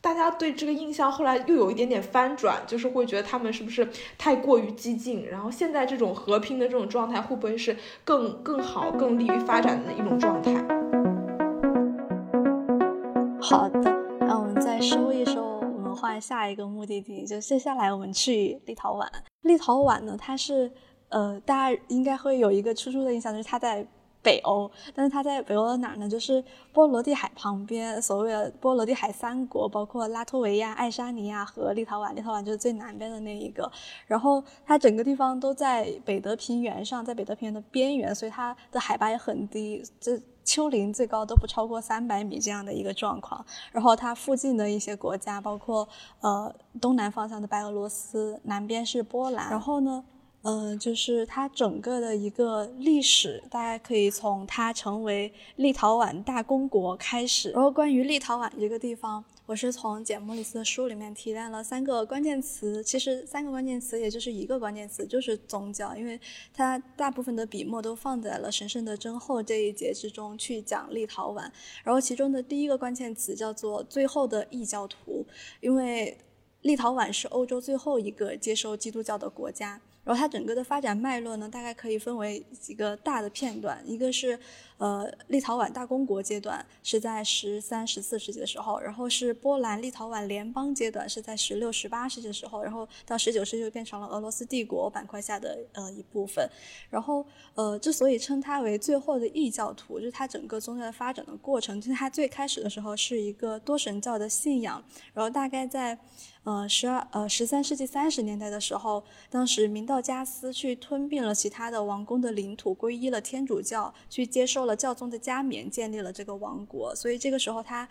[0.00, 5.26] 大家对这个印象后来又有一点点翻转，就是会觉得他们是不是太过于激进？
[5.28, 10.54] 然后现在这种和平的这种状态会不会是更更好、更利于发展的一种状态？
[13.40, 13.80] 好的，
[14.20, 19.08] 那我们再收一收，我们换下一个目的地，就接下来我们去立陶宛。
[19.42, 20.70] 立陶宛呢，它是。
[21.08, 23.86] 呃，大家应该会有一个初初的印象，就是它在
[24.20, 26.08] 北欧，但是它在北欧的哪呢？
[26.08, 32.12] 就是波罗的海旁边，所谓的波罗的海三国，包括拉脱维亚、爱沙尼亚和立陶宛。
[32.14, 33.70] 立陶宛就是最南边的那一个。
[34.06, 43.42] 然后它整个地方都在北德平原上，在北德平原的边缘，所以它的海拔也很低，这丘陵最高都不超过三百米这样的一个状况。
[43.70, 45.88] 然后它附近的一些国家，包括
[46.20, 49.48] 呃东南方向的白俄罗斯，南边是波兰。
[49.48, 50.04] 然后呢？
[50.48, 57.50] 嗯，就是它整个的一个历史，大家可以从它成为立陶宛大公国开始。
[57.50, 66.18] 然后关于立陶宛这个地方，我是从简·莫里斯的书里面提炼了三个关键词，其实三个关键词也就是一个关键词，就是宗教，因为
[66.54, 71.42] 它大部分的笔墨都放在了神圣的真后这一节之中去讲立陶宛。
[71.84, 75.26] 然后其中的第一个关键词叫做最后的异教徒，
[75.60, 76.16] 因为
[76.62, 79.78] 立陶宛是欧洲最后一个接受基督教的国家。
[80.08, 84.38] 然后它整个的发展脉络呢，大概可以分为几个大的片段，一个是。
[84.78, 96.48] 呃，立陶宛大公国阶段是在十三、十四世纪的时候，然后是波兰立陶宛联邦阶段是在十六、十八世纪的时候，然后到十九世纪就变成了俄罗斯帝国板块下的呃一部分。
[96.90, 104.80] 然后呃，之所以称它为最后的异教徒，就是它整个宗教的发展的过程，就是它最开始的时候是一个多神教的信仰，
[105.12, 105.98] 然后大概在
[106.48, 114.68] 呃十二呃十三世纪三十年代的时候，当时明道加斯去吞并了其他的王宫的领土，皈依了天主教，去接受。
[114.68, 117.88] 了教宗的加冕，建立了这个王国，所以这个时候他，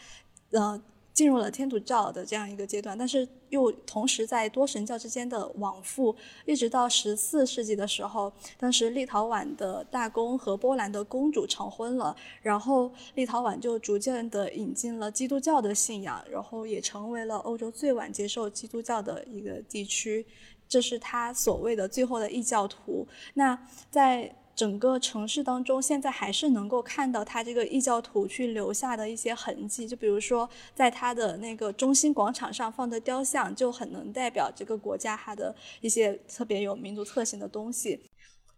[0.51, 0.79] 呃，
[1.17, 6.15] 进入了天主教的这样一个阶段，但是又同时在多神教之间的往复，
[6.45, 20.23] 一直到十四世纪的时候，当时立陶宛的大公和波兰的公主成婚了，然后立陶宛就逐渐的引进了基督教的信仰，然后也成为了欧洲最晚接受基督教的一个地区，
[20.69, 23.07] 这是他所谓的最后的异教徒。
[23.33, 23.59] 那
[23.89, 29.87] 在整个城市当中，现在还是能够看到它这个异教徒去留下的一些痕迹。
[29.87, 38.01] 就比如说，在它的那个中心广场上放的雕像，就很能代表这个国家它的一些特别有民族特性的东西。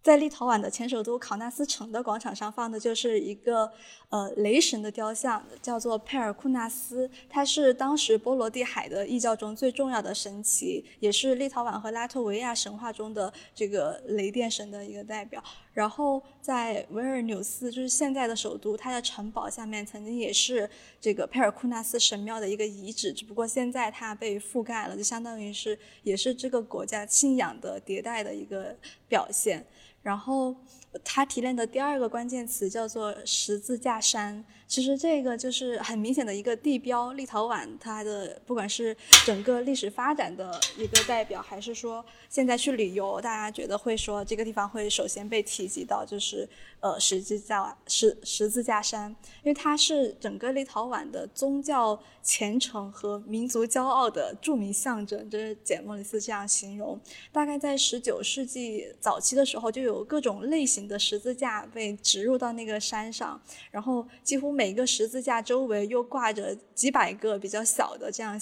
[0.02, 3.70] 在立陶宛的前首都考纳斯城的广场上放的就是一个
[4.08, 15.44] 呃雷神的雕像，叫做佩尔库纳斯，它是当时波罗的海的异教中最重要的神奇，也是立陶宛和拉脱维亚神话中的这个雷电神的一个代表。
[15.74, 20.70] 然后在维尔纽斯，就是现在的首都，它的城堡下面曾经也是
[21.00, 28.76] 这个佩尔库纳斯神庙的一个遗址，只不过现在它被覆盖了，就相当于是也是这个国家信仰的迭代的一个
[29.08, 29.66] 表现。
[30.02, 30.56] 然后
[31.04, 34.46] 他提炼的第二个关键词叫做十字架山。
[34.70, 38.96] 其实这个就是很明显的一个地标，立陶宛它的不管是
[39.26, 46.48] 整个历史发展的一个代表，还是说现在去旅游，大家觉得会说这个地方会首先被提及到，就是
[46.82, 49.10] 呃十字架十十字架山，
[49.42, 57.00] 因为它是整个立陶宛的宗教虔诚和民族骄傲的著名象征，这是简莫里斯这样形容。
[57.32, 63.42] 大概在十九世纪早期的时候，就有各种类型的十字架被植入到那个山上，
[63.72, 64.59] 然后几乎。
[64.60, 68.38] 每个十字架周围又挂着几百个比较小的这样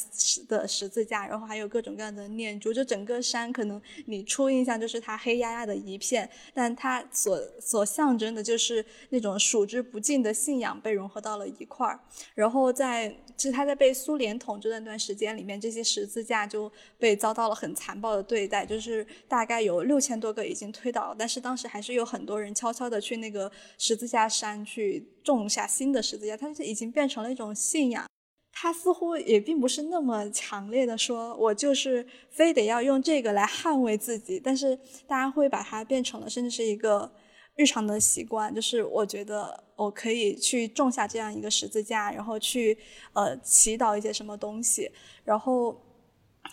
[0.48, 2.74] 的十字架，然后还有各种各样的念珠。
[2.74, 12.00] 就整个山，可能你初印象就是它黑压压的一片，但它所所象征的就是那种数之不尽的信仰被融合到了一块儿。
[12.34, 26.02] 然后在其实他在被苏联统治的那段时间里面，这些十字架就被遭到了很残暴的对待，就是大概有六千多个已经推倒了，但是当时还是有很多人悄悄的去那个十字架山去种下新的。
[26.02, 28.08] 十字架，它是已经变成了一种信仰，
[28.52, 34.76] 它似乎也并不是那么强烈的说，我就是非得要用这个来捍卫自己，但是
[35.06, 37.12] 大家会把它变成了，甚至是一个
[37.58, 42.78] 日常的习惯，就是我觉得我可以去种下这样一个十字架，然后去
[43.12, 44.90] 呃祈祷一些什么东西，
[45.26, 45.78] 然后。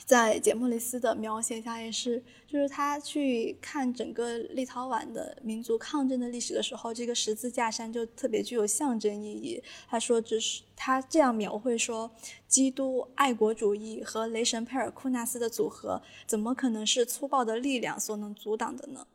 [0.04, 9.62] 在简莫里斯的描写下，也是，就是他去看整个立陶宛的民族抗争的历史的时候，这个十字架山就特别具有象征意义。
[9.88, 12.10] 他说，只是他这样描绘说，
[12.48, 19.06] 基督爱国主义和雷神佩尔库纳斯的组合，怎么可能是粗暴的力量所能阻挡的呢？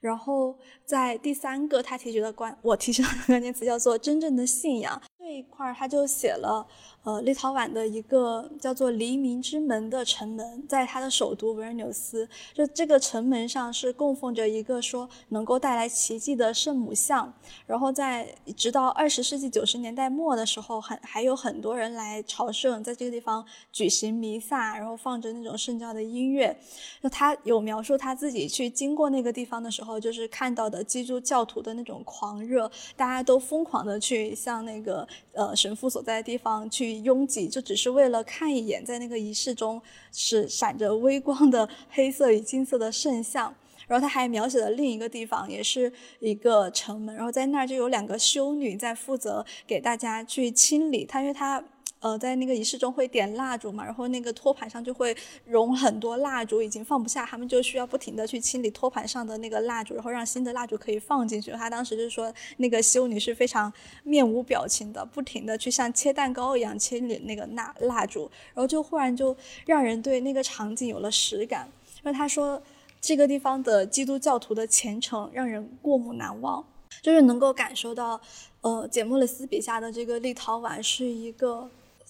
[0.00, 6.66] 然后在第三个他提出的关，我提出的关键词叫做真正的信仰这一块，他就写了。
[7.08, 17.32] 呃，立陶宛的一个叫做黎明之门的城门，在它的首都维尔纽斯，就这个城门上是供奉着一个说能够带来奇迹的圣母像。
[17.66, 23.42] 然后在直到二十世纪九十年代末的时候，很还有很多人来朝圣，在这个地方
[23.72, 26.54] 举行弥撒，然后放着那种圣教的音乐。
[27.00, 36.97] 那他有描述他自己去经过那个地方的时候，就是看到的基督教徒的那种狂热，大家都疯狂的去向那个呃神父所在的地方去。
[37.02, 39.80] 拥挤就只是为了看一眼，在那个仪式中
[40.12, 43.54] 是闪着微光的黑色与金色的圣像。
[43.86, 45.90] 然后他还描写了另一个地方，也是
[46.20, 51.04] 一个城门，然后在那儿就有两个修女在负责给大家去清理。
[51.04, 51.64] 他因为他。
[52.00, 61.50] 呃，在那个仪式中会点蜡烛嘛，然后那个托盘上就会融很多蜡烛，已经放不下，他们就需要不停的去清理托盘上的那个蜡烛，然后让新的蜡烛可以放进去。
[61.50, 63.72] 他当时就是说，那个修女是非常
[64.04, 69.36] 面无表情的，不停的去像切蛋糕一样清理那个蜡蜡烛，然后就忽然就
[69.66, 71.68] 让人对那个场景有了实感。
[71.96, 72.62] 因为他说，
[73.00, 76.64] 这个地方的基督教徒的虔诚让人过目难忘，
[77.02, 78.20] 就是能够感受到，
[78.60, 81.68] 呃，简莫里斯笔下的这个立陶宛是一个。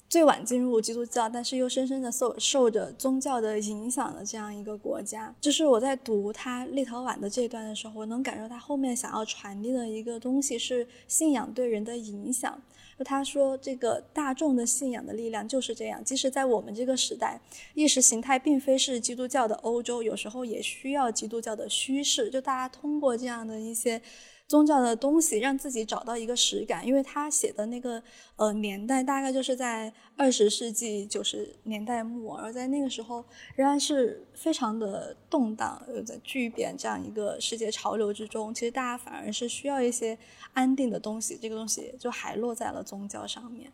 [0.09, 12.59] 最晚进入基督教，但是又深深的受受着宗教的影响的这样一个国家，就是我在读他立陶宛的这段的时候，我能感受他后面想要传递的一个东西是信仰对人的影响。
[12.99, 17.39] 就他说，这个大众的信仰的力量就是这样，即使在我们这个时代，
[17.75, 22.31] 意识形态并非是基督教的欧洲，有时候也需要基督教的虚势。
[22.31, 24.01] 就大家通过这样的一些。
[24.49, 28.03] 宗教的东西让自己找到一个实感，因为他写的那个
[28.37, 33.23] 呃年代大概就是在二十世纪九十年代末，而在那个时候
[33.55, 40.19] 仍然是非常的动荡，在巨变这样一个世界潮流之中，其实大家反而是需要一些
[40.55, 43.71] 安定的东西，这个东西就还落在了宗教上面，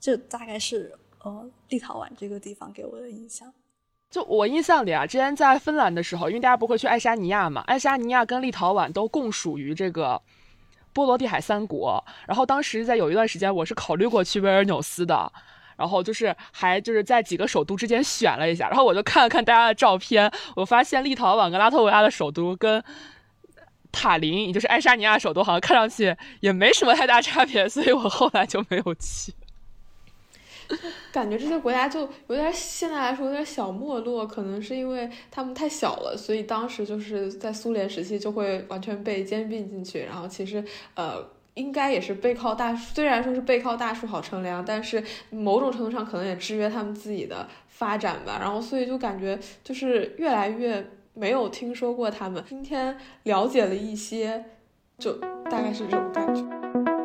[0.00, 3.54] 这大概是呃立陶宛这个地方给我的印象。
[4.10, 10.20] 就我印象里啊，之前在芬兰的时候，因为大家不会去爱沙尼亚嘛，爱沙尼亚跟立陶宛都共属于这个
[10.92, 12.02] 波罗的海三国。
[12.26, 15.30] 然后当时在有一段时间，我是考虑过去维尔纽斯的，
[15.76, 22.82] 然后就是还就是在几个首都之间选了一下，然后我就看了看大家的照片，我发现立陶宛跟拉脱维亚的首都跟。
[23.92, 29.32] 塔林，也就是爱沙尼亚首都，好像看上去也没什么太大差别，所以我后来就没有去。
[31.12, 40.00] 感觉这些国家就有点现在来说有点小没落，可能是因为他们太小了，所以当时就是在苏联时期就会完全被兼并进去。
[40.00, 40.62] 然后其实
[40.94, 48.38] 呃，应该也是背靠大树，虽然说是背靠大树好乘凉，但是某种程度上可能也制约他们自己的发展吧。
[48.40, 52.44] 然后所以就感觉就是越来越没有听说过他们。
[52.48, 54.44] 今天了解了一些，
[54.98, 55.12] 就
[55.50, 56.95] 大概是这种感觉。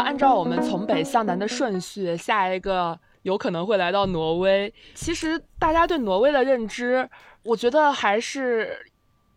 [0.00, 4.72] 按照我们从北向南的顺序，下一个有可能会来到挪威。
[4.94, 7.08] 其实大家对挪威的认知，
[7.42, 8.86] 我觉得还是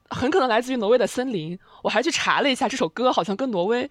[0.10, 1.58] 很可能来自于挪威的森林。
[1.84, 3.90] 我还去查了一下，这首歌好像跟挪威。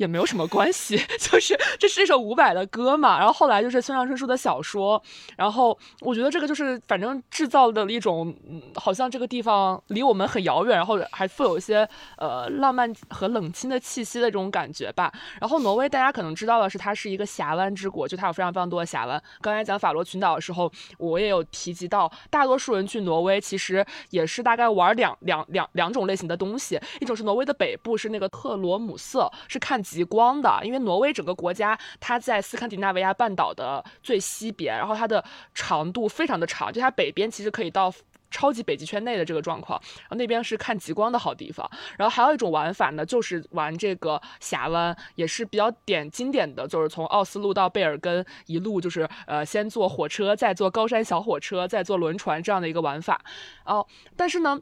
[0.00, 5.00] 也没有什么关系， 就是这是一首伍佰的歌嘛，然后后来就是村上春树的小说，
[5.36, 8.34] 然后我觉得这个就是反正制造的一种，
[8.74, 11.86] 好像这个地方离我们很遥远，然后还富有一些
[12.16, 15.12] 呃浪漫和冷清的气息的这种感觉吧。
[15.38, 19.22] 然后挪威大家可能知道的是，它是一个峡湾之国，就它有非常非常多的峡湾。
[19.42, 29.78] 刚才讲法罗群岛的时候，我也有提及到，大多数人去挪威其实也是大概玩两两两两种类型的东西，一种是挪威的北部是那个特罗姆瑟，是看。
[29.90, 35.22] 极光的，因为挪威整个国家它在斯堪的纳维亚半岛的最西边，然后它的
[35.52, 37.92] 长度非常的长，就它北边其实可以到
[38.30, 41.68] 超级北极圈内的这个状况，然后那边是看极光的好地方。
[41.98, 53.20] 然后还有一种玩法呢，就是玩这个峡湾，也是比较点经典的，就是从奥斯陆到贝尔根一路就是呃先坐火车，再坐高山小火车，再坐轮船这样的一个玩法。
[53.64, 53.84] 哦，
[54.16, 54.60] 但是呢。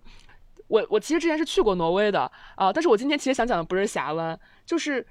[0.69, 5.07] 我我其实之前是去过挪威的啊，但是我今天其实想讲的不是峡湾，就是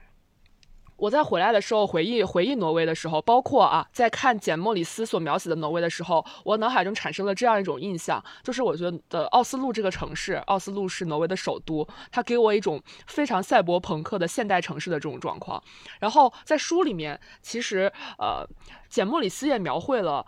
[0.98, 15.62] 我在回来的时候回忆回忆挪威的时候，包括啊在看简莫里斯所描写的挪威的时候，我脑海中产生了这样一种印象，就是我觉得奥斯陆这个城市，奥斯陆是挪威的首都，它给我一种非常赛博朋克的现代城市的这种状况。
[16.00, 18.46] 然后在书里面，其实呃
[18.90, 20.26] 简莫里斯也描绘了。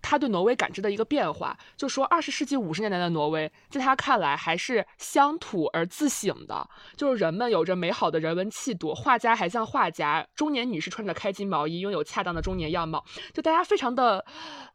[0.00, 13.04] 他对挪威感知的一个变化，就说二十世纪五十年代的挪威，在他看来还是乡土而自省的，就是人们有着美好的人文气度，画家还像画家，中年女士穿着开襟毛衣，拥有恰当的中年样貌，
[13.34, 14.24] 就大家非常的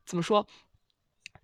[0.06, 0.46] 怎么说，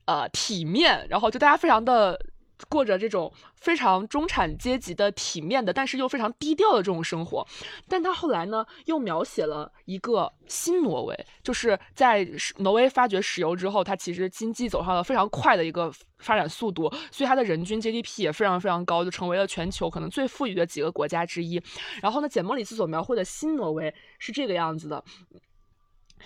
[0.05, 2.19] 呃，体面，然后就大家非常的。
[2.67, 7.47] 过着这种非常中产阶级的体面的，但是又非常低调的这种生活，
[7.87, 21.61] 但他后来呢，又描写了一个新挪威，就是在挪威发掘石油之后，它其实经济走上了非常快的一个发展速度，所以它的人均 GDP 也非常非常高，就成为了全球可能最富裕的几个国家之一。
[22.01, 25.03] 然后呢，简·莫里斯所描绘的新挪威是这个样子的。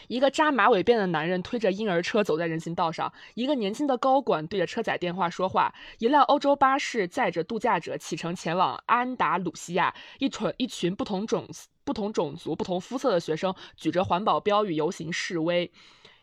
[0.08, 5.74] 一个扎马尾辫的男人推着婴儿车走在人行道上，一个年轻的高管对着车载电话说话。
[6.00, 11.48] 一辆欧洲巴士载着度假者启程前往安达鲁西亚，一群一群不同种
[11.84, 15.72] 不同种族、不同肤色的学生举着环保标语游行示威。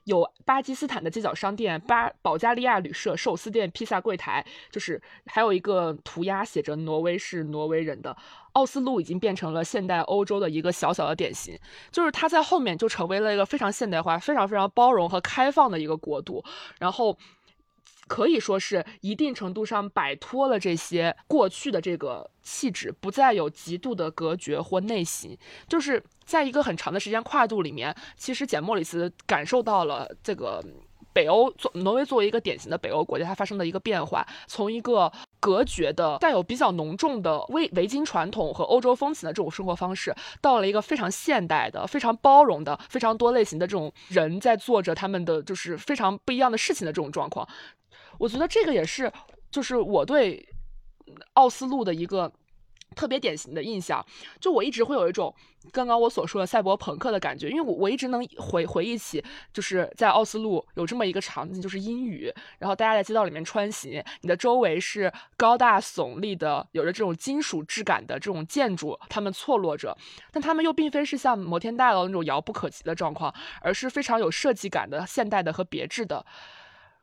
[0.05, 8.17] 有巴基斯坦的街角商店、巴保加利亚旅社、寿司店、披萨柜台，就是还有一个涂鸦写着“挪威是挪威人”的
[8.53, 11.59] 奥斯陆，已经变成了现代欧洲的一个小小的典型。
[11.91, 16.45] 就是它在后面就成为了一个非常现代化、非常非常包容和开放的一个国度，
[16.79, 17.17] 然后。
[18.09, 25.31] 可以说是一定程度上摆脱了这些过去的这个气质，不再有极度的隔绝或内省。
[25.69, 30.61] 就是在一个很长的时间跨度里面，其实简·莫里斯感受到了这个
[31.13, 47.47] 北欧作挪威作为一个典型的北欧国家，它发生的一个变化，从一个隔绝的、带有比较浓重的维维京传统和欧洲风情的这种生活方式，到了一个非常现代的、非常包容的、非常多类型的这种人在做着他们的就是非常不一样的事情的这种状况。
[48.19, 49.11] 我觉得这个也是，
[49.51, 50.47] 就是我对
[51.33, 52.31] 奥斯陆的一个
[52.95, 54.05] 特别典型的印象。
[54.41, 55.35] 就我一直会有一种
[55.73, 59.23] 刚刚我所说的赛博朋克的感觉，因为我我一直能回回忆起，
[59.53, 69.97] 就是在奥斯陆有这么一个场景，就是阴雨，然后大家在街道里面穿行，你的周围是高大耸立的、有着这种金属质感的这种建筑，它们错落着，
[70.33, 76.25] 但它们又并非是像摩天大楼那种遥不可及的状况，而是非常有设计感的、现代的和别致的。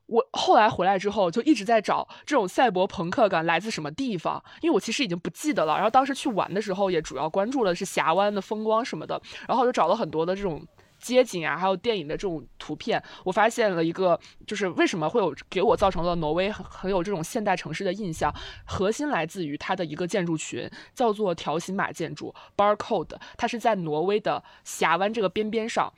[0.07, 5.75] 我后来回来之后，就一直在找这种赛博朋克感来自什么地方，因为我其实已经不记得了。
[5.75, 9.21] 然后当时去玩的时候，也主要关注的是峡湾的风光什么的。
[9.47, 10.65] 然后就找了很多的这种
[10.97, 13.03] 街景啊，还有电影的这种图片。
[13.25, 18.33] 我发现了一个，就是为什么会有给我造成了挪威很很有这种现代城市的印象，
[18.65, 23.17] 核心来自于它的一个建筑群，叫做条形码建筑 （Barcode）。
[23.37, 25.91] 它是在挪威的峡湾这个边边上。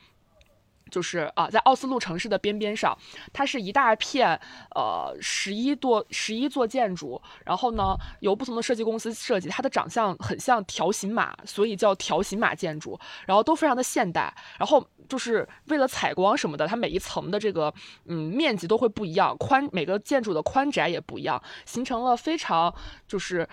[0.90, 2.98] 就是啊，在奥斯陆城市的边边上，
[3.32, 4.40] 它是一大片，
[4.76, 17.74] 呃，十一多十一座建筑，然后呢，由不同的设计公司设计，它的长相很像条形码，所以叫条形码建筑，然后都非常的现代，然后就是为了采光什么的，它每一层的这个
[18.06, 22.74] 嗯面积都会不一样，宽每个建筑的宽窄也不一样，形成了非常
[23.08, 23.48] 就是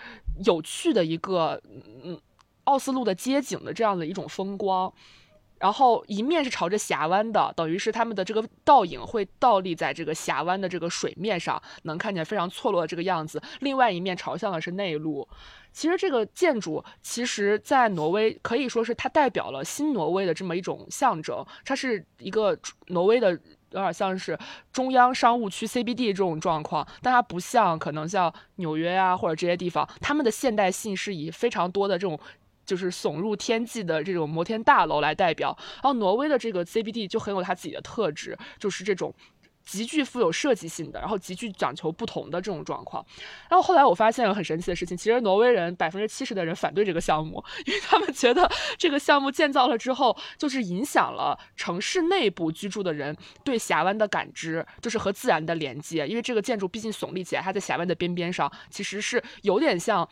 [0.44, 1.60] 有趣的一个
[2.02, 2.20] 嗯
[2.64, 4.92] 奥斯陆的街景的这样的一种风光。
[5.58, 13.40] 然后一面是朝着峡湾的，等于是他们的这个倒影会倒立在这个峡湾的这个水面上，能看见非常错落的这个样子。
[13.60, 15.26] 另外一面朝向的是内陆。
[15.72, 21.44] 其实这个建筑，其实在挪威可以说是它代表了新挪威的这么一种象征。
[21.64, 24.38] 它是一个挪威的，有点像是
[24.72, 32.18] 中央商务区 CBD 这种状况，但它不像可能像纽约啊或者这些地方，他们的现代性是以非常多的这种。
[32.66, 39.14] 就是耸入天际的这种摩天大楼来代表，然后挪威的这个 CBD 就很有它自己的特质，就是这种
[39.64, 43.04] 极具富有设计性的，然后极具讲求不同的这种状况。
[43.50, 48.48] 然后后来我发现有很神奇的事情，其实挪威人百分之七十的人反对这个项目，因为他们觉得
[48.78, 56.06] 这个项目建造了之后，就是影响了城市内部居住的人对峡湾的感知，就是和自然的连接。
[56.06, 60.08] 因为这个建筑毕竟耸立起来，它在峡湾的边边上，其实是有点像。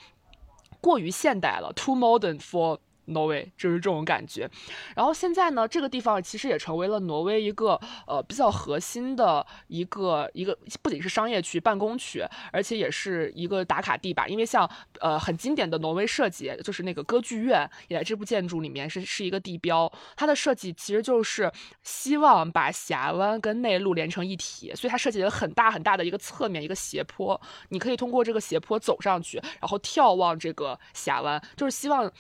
[0.85, 4.48] 过于现代了，too modern for 挪威就是这种感觉。
[4.94, 14.26] 然后现在呢，这个地方其实也成为了挪威一个呃比较核心的一个一个，不仅是商业区、办公区，而且也是一个打卡地吧。
[14.26, 14.68] 因为像
[15.00, 19.90] 呃很经典的挪威设计，就是那个歌剧院，也在这部建筑里面是是一个地标。
[20.16, 21.50] 它的设计其实就是
[21.82, 30.78] 希望把峡湾跟内陆连成一体，所以它设计了很大很大的一个侧面一个斜坡，你可以通过这个斜坡走上去，然后眺望这个。
[30.92, 32.11] 峡湾就是希望，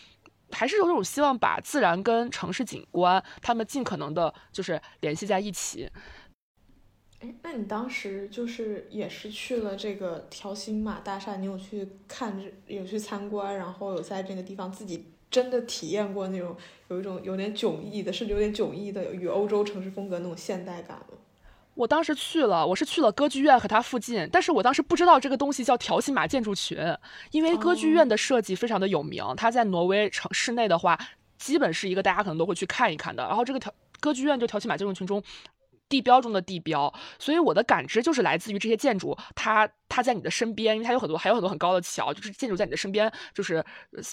[0.54, 5.90] 还是有种希望把自然跟城市景观，他们尽可能的，就是联系在一起。
[7.20, 16.56] 哎，那你当时就是也是去了这个条形码大厦，你有去看，有去参观，然后有在这个地方自己真的体验过那种
[16.88, 21.18] 有一种有点迥异的，甚至有点迥异的与欧洲城市风格那种现代感吗？
[21.74, 26.78] 我当时去了，我是去了歌剧院和它附近，但是我当时不知道这个东西叫条形码建筑群，
[27.30, 30.98] 因为歌剧院的设计非常的有名，它在挪威城市内的话，
[31.36, 33.22] 基本是一个大家可能都会去看一看的。
[33.24, 35.22] 然后这个条歌剧院就条形码建筑群中。
[35.88, 43.64] 地标中的地标，所以我的感知就是来自于这些建筑，它它在你的身边，因为它有很多还有很多很高的桥，就是建筑在你的身边，就是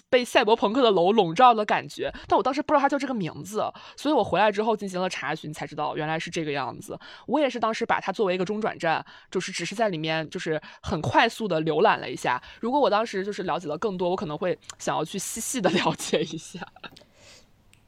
[0.09, 2.13] 被赛博朋克的楼笼罩的感觉。
[2.27, 3.63] 但我当时不知道它叫这个名字，
[3.95, 6.97] 所以我回来之后进行了查询，才知道原来是这个样子。
[7.25, 12.41] 我也是当时把它作为一个中转站，就是只是在里面就是很快速的浏览了一下。
[12.59, 16.59] 如果我当时就是了解了更多，我可能会想要去细细的 了解一下。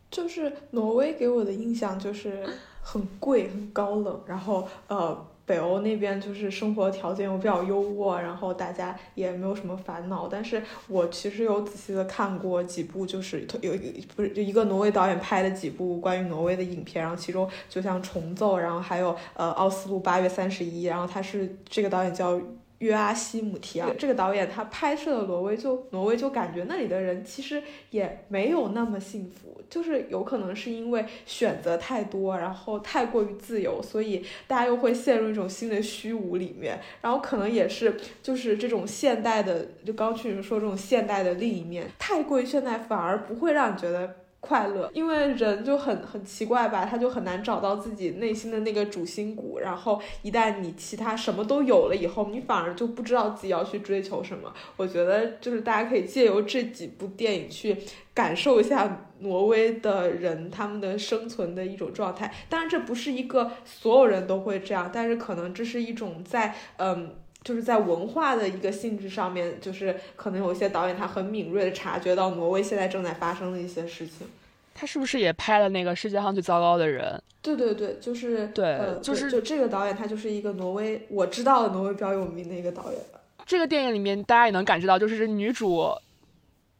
[0.09, 2.47] 就是挪威给我的印象就是
[2.84, 10.27] 很贵、很高冷，然后呃，北欧那边就是生活条件又比较优渥，然后大家也没有什么烦恼。
[10.27, 13.73] 但是我其实有仔细的看过几部，就是有
[14.15, 22.39] 不是一个挪威导演拍的几部关于挪威的影片，然后其中就像《重奏》，然后还有呃《奥斯陆八月三十一》，然后他是这个导演叫。
[22.84, 44.22] 约阿希姆提尔这个导演，他拍摄的挪威，就挪威就感觉那里的人其实也没有那么幸福，就是有可能是因为选择太多，然后太过于自由，所以大家又会陷入一种新的虚无里面，然后可能也是就是这种现代的，就刚去说这种现代的另一面，太过于现代反而不会让你觉得。
[44.46, 49.58] 快乐，因为人就很很奇怪吧，他就很难找到自己内心的那个主心骨。
[49.60, 54.54] 然后一旦你其他什么都有了以后，你反而就不知道自己要去追求什么。
[54.76, 57.78] 我觉得就是大家可以借由这几部电影去
[58.14, 62.30] 感受一下挪威的人他们的生存的一种状态。
[62.50, 67.16] 当然，这不是一个所有人都会这样，但是可能这是一种在嗯。
[67.44, 74.28] 就是在文化的一个性质上面，就是可能有一些导演他很敏锐的察觉到挪威现在正在发生的一些事情。
[74.76, 77.22] 他是不是也拍了那个世界上最糟糕的人？
[77.41, 83.00] 对对对，就是对，就是就这个导演他就是一个挪威我知道的挪威比较有名的一个导演。
[83.46, 85.94] 这个电影里面大家也能感知到，就是女主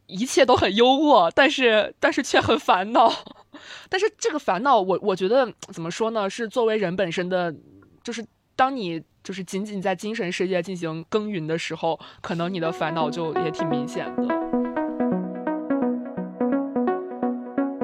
[0.08, 3.12] 一切都很优渥，但是但是却很烦恼。
[3.90, 6.30] 但是这个烦恼，我我觉得怎么说呢？
[6.30, 7.54] 是作为人本身的，
[8.02, 9.04] 就是当你。
[9.24, 14.24] 就是仅仅在精神世界进行耕耘的时候，可能你的烦恼就也挺明显的。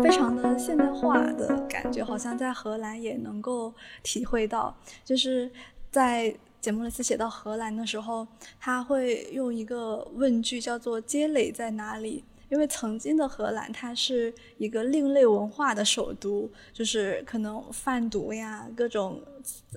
[0.04, 4.76] 非常的现代化的感觉，好像在荷兰也能够体会到。
[5.06, 5.50] 就是
[5.90, 8.28] 在节目里写到荷兰的时候，
[8.60, 19.22] 他会用一个问句叫做“街垒在哪里”，因为曾经的荷兰它是一个另类文化的首都，就是可能贩毒呀、各种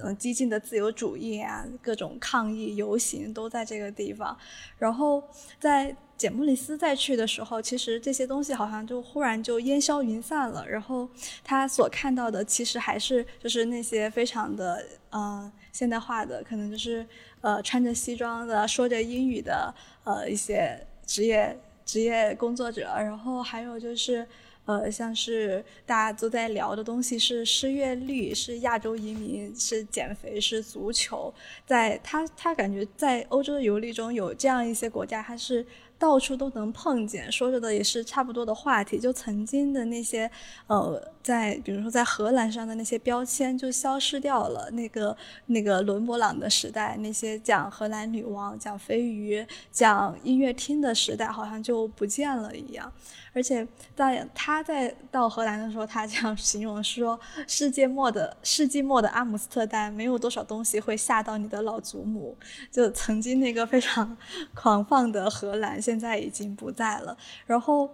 [0.02, 4.36] 嗯激进的自由主义啊、各种抗议游行都在这个地方。
[4.78, 5.22] 然后
[5.58, 10.66] 在简布里斯再去的时候，其实这些东西好像就忽然就烟消云散了。
[10.68, 11.08] 然后
[11.42, 17.06] 他所看到的其实还是就是那些非常的呃现代化的，可能就是
[17.40, 21.58] 呃穿着西装的、说着英语的呃一些职业。
[21.84, 24.24] 职业工作者，然后还有就是，
[24.64, 31.32] 呃，像是大家都在聊的东西是失业率，是亚洲移民，是减肥，是足球。
[31.66, 35.66] 在他他感觉在欧洲的游历中有这样一些国家，他是。
[35.98, 38.98] 到处都能碰见，说着的也是差不多的话题。
[38.98, 40.28] 就曾经的那些，
[40.66, 44.68] 呃，在比如说在荷兰上的那些标签就消失掉了。
[44.72, 45.16] 那个
[45.46, 52.92] 那个伦勃朗的时代，那些讲荷兰女王、讲飞鱼、讲音乐厅的时代，好像就不见了一样。
[53.34, 53.66] 而且
[53.96, 57.18] 在他在到荷兰的时候，他这样形容说
[57.48, 62.36] ：“世界末的世纪末的阿姆斯特丹，没有多少东西会吓到你的老祖母。”
[62.70, 64.16] 就曾经那个非常
[64.54, 67.16] 狂放的荷兰，现在已经不在了。
[67.46, 67.88] 然后。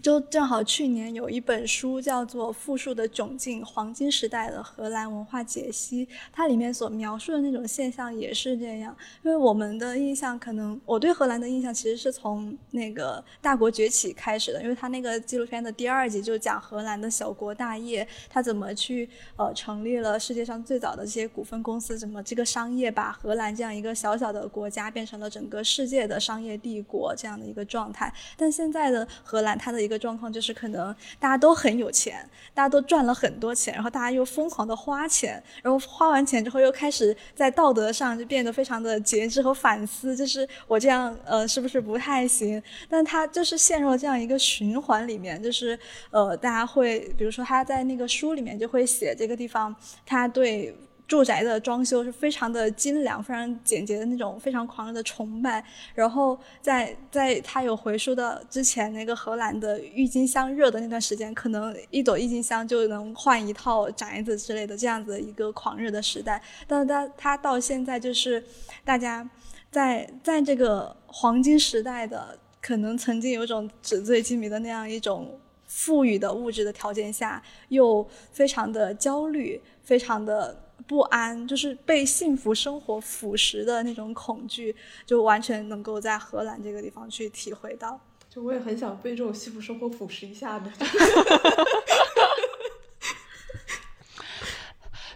[0.00, 8.96] 就正好去年有一本书叫做《富庶的窘境：黄金时代的荷兰文化解析》，它里面所描述的那种现象也是这样。
[9.22, 28.10] 因为我们的印象，可能我对荷兰的印象其实是从那个《大国崛起》开始的，因为它那个纪录片的第二集就讲荷兰的小国大业，它怎么去呃成立了世界上最早的这些股份公司，怎么这个商业把荷兰这样一个小小的国家变成了整个世界的商业帝国这样的一个状态。
[28.38, 42.62] 但现在的荷兰，它的一个状况就是，可能大家都很有钱，大家都赚了很多钱，然后大家又疯狂的花钱，然后花完钱之后又开始在道德上就变得非常的节制和反思，就是我这样呃是不是不太行？
[42.88, 45.78] 但他就是陷入了这样一个循环里面，就是
[46.10, 49.74] 呃大家会，比如说他在那个书里面就会写这个地方，
[50.06, 50.74] 他对。
[51.12, 55.62] 住宅的装修是非常的精良、非常简洁的那种，非常狂热的崇拜。
[55.94, 66.42] 然后在在他有回溯到之前那个荷兰的郁金香热的那段时间，可能一朵郁金香就能换一套宅子之类的这样子一个狂热的时代。
[66.66, 68.42] 但是他他到现在就是
[68.82, 69.28] 大家
[69.70, 80.61] 在在这个黄金时代的，可能曾经有种纸醉金迷的那样一种富裕的物质的条件下，又非常的焦虑，非常的。
[80.86, 84.74] 不安，就是被幸福生活腐蚀的那种恐惧，
[85.06, 88.00] 就完全能够在荷兰这个地方去体会到。
[88.28, 90.70] 就我也很想被这种幸福生活腐蚀一下的。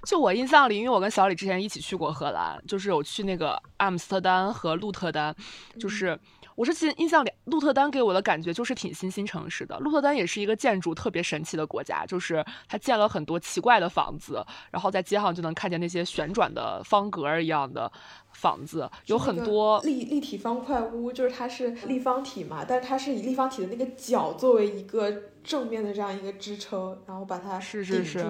[0.05, 5.35] 就我印象里，因为我跟小李之前一起去过荷兰，就是有去那个阿姆斯特丹和鹿特丹，
[5.81, 6.19] 就是。
[6.57, 9.78] 我是记印象里，鹿特丹给我的感觉就是挺新兴城市的。
[9.78, 17.92] 鹿特丹也是一个建筑特别神奇的国家，就是它建了很多奇怪的房子，然后在街上就能看见那些旋转的方格一样的
[18.32, 28.26] 房子，有很多立立体方块屋，就是它是立方体嘛，但是它是以立方体的那个角作为一个正面的这样一个支撑，然后把它是是是，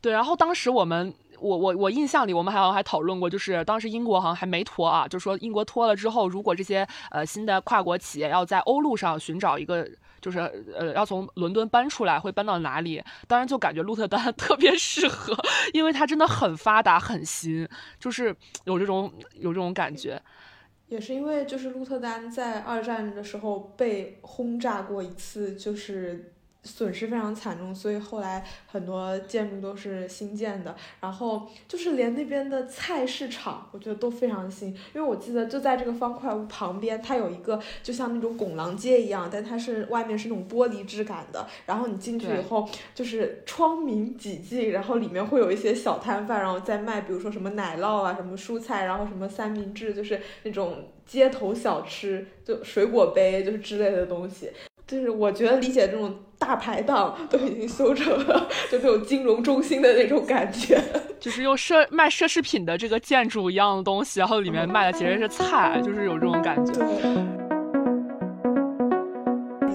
[0.00, 1.14] 对，然后当时我们。
[1.40, 9.88] 我我我印象里，我们好像还讨论过，就是当时英国好像还没脱啊，就说英国脱了之后，如果这些呃新的跨国企业要在欧陆上寻找一个，
[10.20, 10.38] 就是
[10.76, 13.02] 呃要从伦敦搬出来，会搬到哪里？
[13.26, 15.34] 当然就感觉鹿特丹 特别适合，
[15.72, 17.66] 因为它真的很发达、很新，
[17.98, 18.34] 就是
[18.64, 20.20] 有这种有这种感觉。
[20.88, 26.34] 也是因为就是鹿特丹在二战的时候被轰炸过一次，就是。
[26.62, 30.74] 损失非常惨重，所以后来很多建筑都是新建的。
[31.00, 34.68] 然后就是连那边的菜市场，我觉得都非常新。
[34.68, 41.46] 因为我记得就在这个方块屋旁边，它有一个就像那种拱廊街一样，但它是外面是那种玻璃质感的。
[41.66, 54.50] 然后你进去以后，就是窗明几净，然后里面会有一些小摊贩，然后在卖，比如说什么奶酪啊，什么蔬菜，然后什么三明治，就是那种街头小吃，就水果杯，就是之类的东西。
[54.86, 60.82] 就是我觉得理解这种大排档都已经修成了，就这种金融中心的那种感觉，
[61.20, 66.72] 就是用奢卖奢侈品的这个建筑一样的东西，然后里面卖的其实是菜，就是有这种感觉。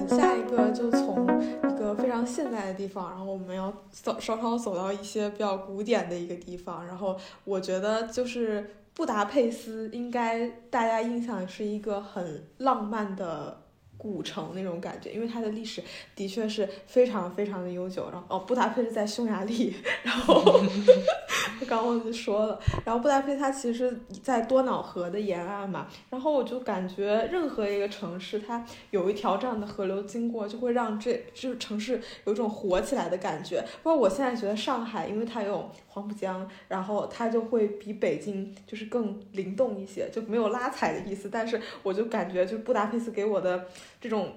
[0.08, 1.24] 下一个就从
[1.70, 13.62] 一个非常现代的地方，然后我们要走稍稍走到一些比较古典的一个地方，然后我觉得就是布达佩斯，应该大家印象是一个很浪漫的。
[13.98, 15.82] 古城那种感觉，因为它的历史
[16.14, 18.08] 的确是非常非常的悠久。
[18.12, 20.60] 然后哦，布达佩斯在匈牙利，然后
[21.66, 22.60] 刚忘记说了。
[22.84, 33.64] 然后布达佩斯它其实在多瑙河的沿岸嘛，然后我就感觉任何一个城市它有一条这样的河流经过，就会让这就是城市有一种活起来的感觉。
[33.82, 41.28] 不过我现在觉得上海，因为它有黄浦江，然后它就会比北京就是更灵动一些，就没有拉踩的意思。
[41.30, 43.66] 但是我就感觉就布达佩斯给我的。
[44.06, 44.32] 这种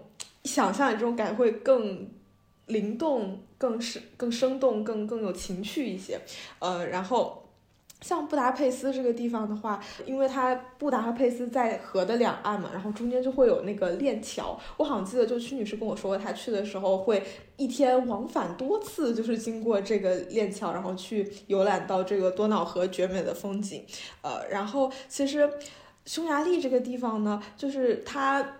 [0.45, 2.09] 想象，这种感觉会更
[2.65, 6.19] 灵动、更生、更生动、更更有情趣一些。
[6.57, 7.43] 呃，然后
[8.01, 14.59] 像布达佩斯这个地方的话，因为它布达佩斯在河的两岸嘛，然后中间就会有那个链桥。
[14.77, 17.23] 我好像记得，就屈女士跟我说过，她去的时候会
[17.57, 23.85] 一天往返多次，就是经过这个链桥，然后去游览到这个多瑙河绝美的风景。
[24.23, 25.47] 呃，然后其实
[26.05, 28.55] 匈牙利这个地方呢，就是它。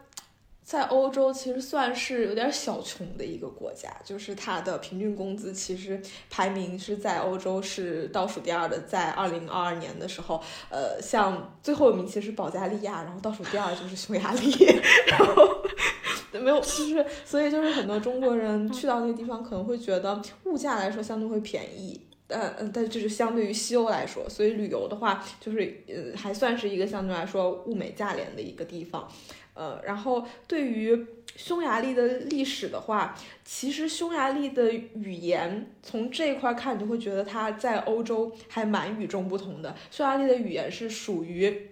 [0.70, 6.00] 在欧洲其实算是有点小穷的一个国家，就是它的平均工资其实
[6.30, 10.40] 排名是在欧洲是倒数第二的，在二零二二年的时候，
[10.70, 14.54] 呃，像最后一名其实是保加利亚，然后倒数第二就是匈牙利，
[15.10, 15.34] 然后
[16.34, 29.12] 没有，就是所以就是很多中国人去到那个地方可能会觉得物价来说相对会便宜，呃嗯，但就是相对于西欧来说，所以旅游的话就是呃还算是一个相对来说物美价廉的一个地方。
[29.54, 39.76] 呃，然后对于匈牙利的历史的话，其实匈牙利的语言从这一块看，你就会觉得它在欧洲还蛮与众不同的。
[39.92, 41.70] 匈牙利的语言是属于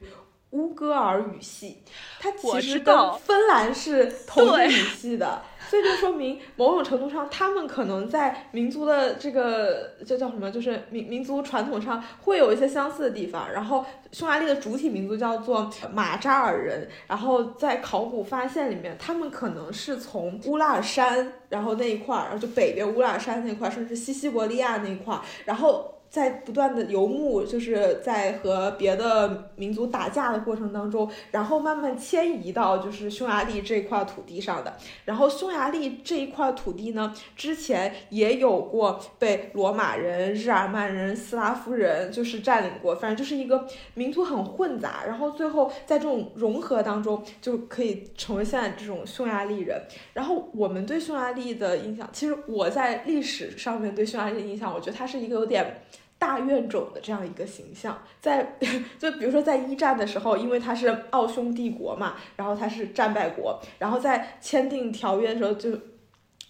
[0.58, 1.78] 乌戈尔语系，
[2.20, 5.42] 它其实跟芬兰是 同一个语系的。
[5.70, 13.52] 所以就说明某种程度上，他们可能在民族的这个这叫什么，就是民民族传统上会有一些相似的地方。
[13.52, 25.94] 然后匈牙利的主体民族叫做马扎尔人，然后在考古发现里面，他们可能是从乌拉尔山，然后那一块儿，然后就北边乌拉尔山那块儿，甚至西西伯利亚那块儿，然后。
[26.10, 34.76] 在不断的游牧，就是在和别的民族打架的过程当中，然后慢慢迁移到就是匈牙利这块土地上的。
[35.06, 45.04] 然后匈牙利这一块土地呢，之前也有过被罗马人、日耳曼人、斯拉夫人就是占领过，反正就是一个民族很混杂。
[45.06, 49.82] 然后最后在这种融合当中，就可以成为现在这种匈牙利人。
[50.14, 55.82] 然后我们对匈牙利的印象，其实我在历史上面对匈牙利的印象，我觉得它是一个有点。
[56.20, 58.58] 大怨种的这样一个形象，在
[59.00, 65.72] 就比如说在一战的时候，因为他是奥匈帝国嘛，然后他是战败国，然后在签订条约的时候，就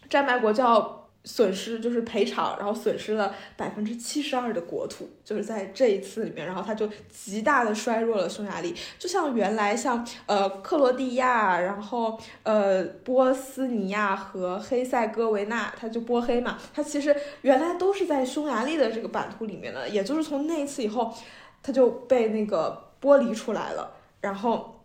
[0.09, 1.06] 战败国就要。
[1.27, 8.73] 损失就是赔偿，然后损失了百分之七十二的国土，就是在这一次里面，然后他就极大的衰弱了匈牙利。
[8.97, 21.13] 就像原来像呃克罗地亚，然后呃波斯尼亚和黑塞哥维那，它就波黑嘛，它其实原来都是在匈牙利的这个版图里面的，也就是从那一次以后，
[21.61, 24.75] 它就被那个剥离出来了，然后。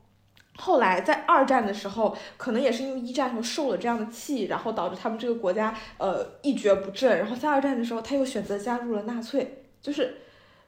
[0.57, 7.19] 后来在二战的时候，可能也是因为一战时候受了这样的气，然后导致他们这个国家呃一蹶不振。
[7.19, 10.19] 然后在二战的时候，他又选择加入了纳粹，就是。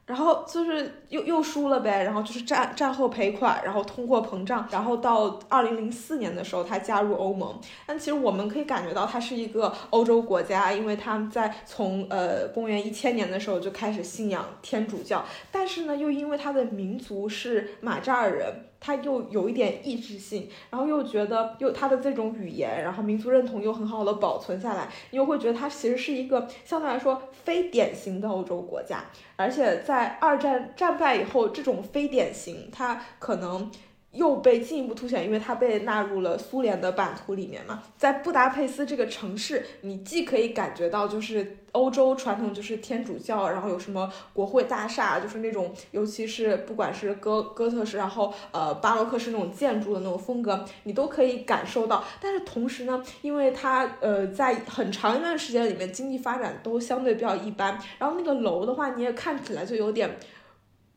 [0.07, 7.59] 然后就是又又输了呗，然后就是战战后赔款，然后通货膨胀，然后到二零零四年的时候，他加入欧盟。
[7.87, 18.53] 但其实我们可以感觉到，它是一个欧洲国家，因为他们在从呃公元一千年的时候就开始信仰天主教，但是呢，又因为他的民族是马扎尔人。
[18.79, 29.03] 他又有一点意志性，然后又觉得又他的这种语言，然后民族认同又很好的保存下来，你又会觉得他其实是一个相对来说非典型的欧洲国家，
[29.35, 33.71] 而且在二战战败以后，这种非典型，它可能。
[34.15, 37.83] 又被进一步凸显，因为它被纳入了苏联的版图里面嘛。
[37.97, 52.03] 在布达佩斯这个城市，你既可以感觉到就是欧洲传统，就是天主教，然后有什么国会大厦，就是那种，尤其是不管是哥哥特式，然后呃巴洛克式那种建筑的那种风格，你都可以感受到。
[52.21, 60.17] 但是同时呢，因为它呃在很长一段时间里面经济发展都相对比较一般，然后那个楼的话，你也看起来就有点。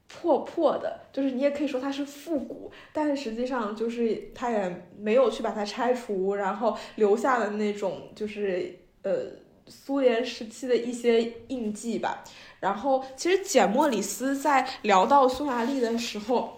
[0.08, 9.12] 破破的，就是你也可以说它是复古，但是实际上就是它也没有去把它拆除，然后留下了那种就是呃
[9.66, 12.24] 苏联时期的一些印记吧。
[12.60, 16.57] 然后其实简莫里斯在聊到匈牙利的时候，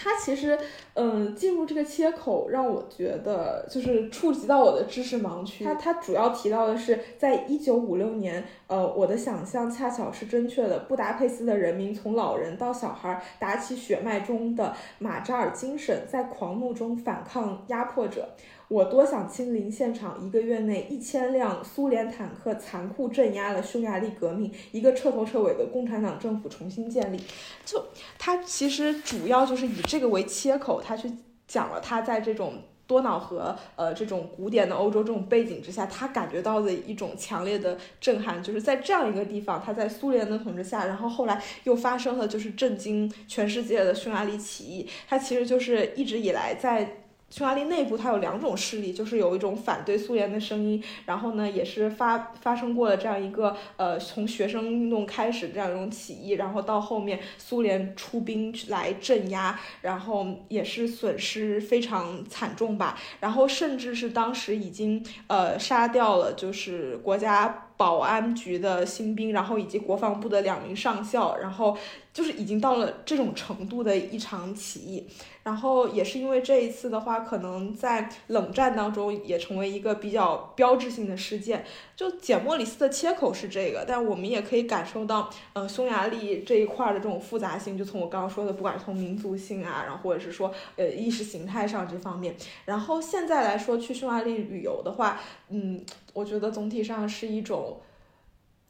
[0.00, 0.58] 他其实。
[0.94, 5.64] 嗯，进入这个切口让我觉得就是触及到我的知识盲区。
[5.64, 10.80] 它它主要提到的是，在一九五六年，呃，我的想象恰巧是正确的。
[10.80, 18.28] 布达佩斯的人民从老人到小孩打起血脉中的马扎尔精神，在狂怒中反抗压迫者。
[18.70, 20.24] 我多想亲临现场。
[20.24, 27.20] 一个月内，一千辆苏联坦克残酷镇压了匈牙利革命，一个彻头彻尾的共产党政府重新建立。
[27.66, 27.84] 就
[28.16, 31.10] 他其实主要就是以这个为切口，他去
[31.48, 44.88] 讲了他在这种多瑙河呃这种古典的欧洲这种背景之下，他感觉到的一种强烈的震撼，就是在这样一个地方，他在苏联的统治下，然后后来又发生了就是震惊全世界的匈牙利起义。
[45.08, 46.98] 他其实就是一直以来在。
[47.30, 71.78] 匈牙利内部它有两种势力，就是有一种反对苏联的声音，然后呢也是发发生过了这样一个呃从学生运动开始这样一种起义，然后到后面苏联出兵来镇压，然后也是损失非常惨重吧，然后甚至是当时已经呃杀掉了就是国家保安局的新兵，然后以及国防部的两名上校，然后
[72.12, 75.06] 就是已经到了这种程度的一场起义。
[75.42, 81.64] 然后也是因为这一次的话，可能在冷战当中也成为一个比较标志性的事件。
[81.96, 87.76] 就简莫里斯的切口是这个，但我们也可以感受到，呃，匈牙利这一块的这种复杂性。
[87.76, 92.36] 就从我刚刚说的，不管是从民族性啊，然后或者是说呃意识形态上这方面。
[92.66, 95.82] 然后现在来说去匈牙利旅游的话，嗯，
[96.12, 97.80] 我觉得总体上是一种。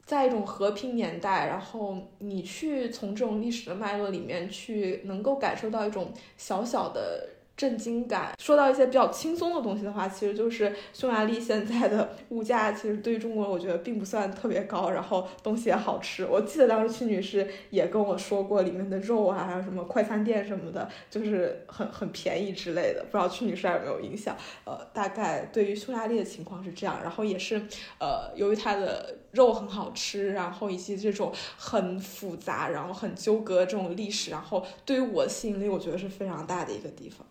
[0.05, 7.29] 在一种和平年代，然后你去从这种历史的脉络里面去，能够感受到一种小小的。
[7.57, 8.31] 震惊感。
[8.39, 16.25] 说到一些比较轻松的东西的话，其实就是匈牙利现在的物价，其实对于中国我觉得并不算特别高，然后东西也好吃。
[16.25, 23.03] 我记得当时屈女士也跟我说过，里面的肉啊，还有什么快餐店什么的，就是很很便宜之类的。
[23.03, 24.35] 不知道屈女士还有没有印象？
[24.65, 27.61] 呃，大概对于匈牙利的情况是这样，然后也是
[27.99, 37.25] 呃，由于它的肉很好吃，然后以及这种很复杂，然后很纠葛这种历史，然后对于我的吸引力，我觉得是非常大的一个地方。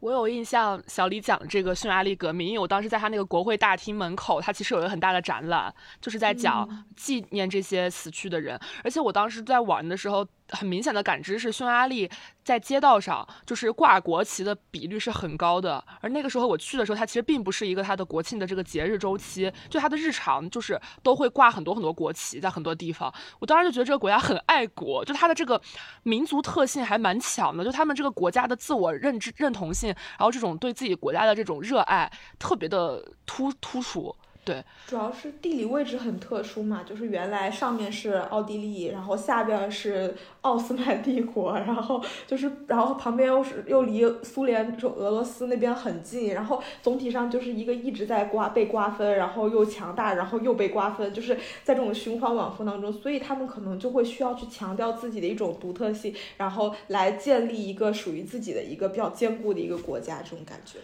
[0.00, 8.58] 我有印象，小李讲这个匈牙利革命，因为我当时在他那个国会大厅门口，他其实有一个很大的展览，就是在讲纪念这些死去的人。
[8.84, 10.26] 而且我当时在玩的时候。
[10.50, 12.10] 很明显的感知是，匈牙利
[12.42, 15.82] 在街道上就是挂国旗的比率是很高的。
[16.00, 23.12] 而那个时候我去的时候，它其实并不是一个它的国庆的这个节日周期，就它的日常就是都会挂很多很多国旗在很多地方。
[23.38, 25.60] 我当时就觉得这个国家很爱国，就它的这个
[26.02, 34.14] 民族特性还蛮强的，就他们这个国家的自我认知认同性，然后这种对自己国家的这种热爱特别的突突出。
[34.48, 60.78] 对，主要是地理位置很特殊嘛，就是原来上面是奥地利，然后下边是奥斯曼帝国，然后就是然后旁边又是又离苏联就俄罗斯那边很近，然后总体上就是一个一直在瓜被瓜分，然后又强大，然后又被瓜分，就是在这种循环往复当中，所以他们可能就会需要去强调自己的一种独特性，然后来建立一个属于自己的一个比较坚固的一个国家，这种感觉。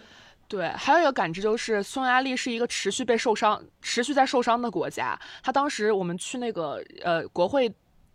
[0.47, 5.19] 对，还有一个感知就是，匈牙利是一个持续被受伤、持续在受伤的国家。
[5.41, 7.73] 他当时我们去那个呃国会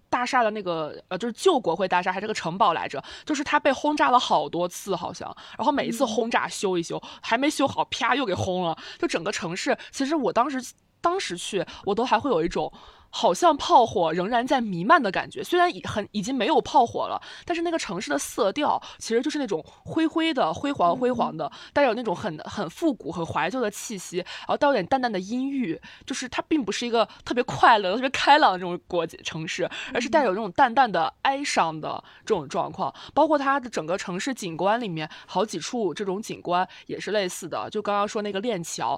[0.08, 8.76] 大厦的那个呃，就是旧国会大厦，还是个城堡来着，就是它被轰炸了好多次，好像，然后每一次轰炸修一修，还没修好，啪又给轰了。
[8.98, 10.60] 就整个城市，其实我当时
[11.00, 12.72] 当时去，我都还会有一种。
[13.12, 25.76] 好像炮火仍然在弥漫的感觉，虽然已很已经没有炮火了，但是那个城市的色调其实就是那种灰灰的、辉煌辉煌的，带有那种很很复古、很怀旧的气息，然后带有点淡淡的阴郁，
[26.06, 32.94] 就是它并不是一个特别快乐、特别开朗的这种国际城市，而是带有那种淡淡的哀伤的这种状况。
[33.12, 37.68] 包括它的整个城市景观里面，好几处这种景观也是类似的。
[37.70, 38.96] 就刚刚说那个链桥，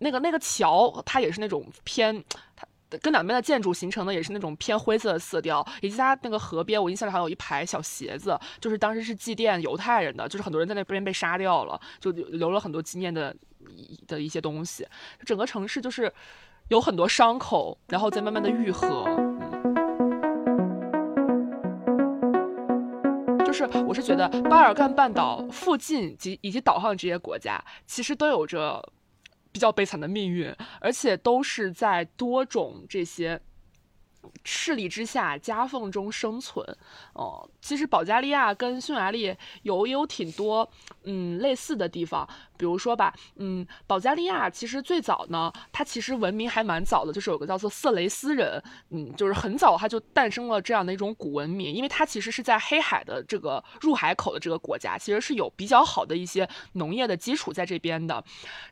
[0.00, 2.22] 那个那个桥，它也是那种偏
[2.56, 2.66] 它。
[3.00, 13.32] 跟两边的建筑形成的也是那种偏灰色的色调，以及它那个河边，我印象里好像有一排小鞋子，就是当时是祭奠犹太人的，就是很多人在那边被杀掉了，就留了很多纪念的
[14.08, 14.84] 的一些东西。
[15.24, 16.12] 整个城市就是
[16.66, 19.04] 有很多伤口，然后在慢慢的愈合。
[23.46, 28.84] 就是我是觉得巴尔干半岛附近及以及岛上这些国家，其实都有着。
[29.52, 33.40] 比较悲惨的命运，而且都是在多种这些
[34.44, 36.64] 势力之下夹缝中生存。
[37.14, 40.70] 哦，其实保加利亚跟匈牙利有也有挺多
[41.04, 42.28] 嗯类似的地方，
[42.60, 58.22] 比如说吧，嗯，保加利亚其实最早呢，它其实文明还蛮早的，就是有个叫做色雷斯人，嗯，就是很早它就诞生了这样的一种古文明，因为它其实是在黑海的这个入海口的这个国家，其实是有比较好的一些农业的基础在这边的。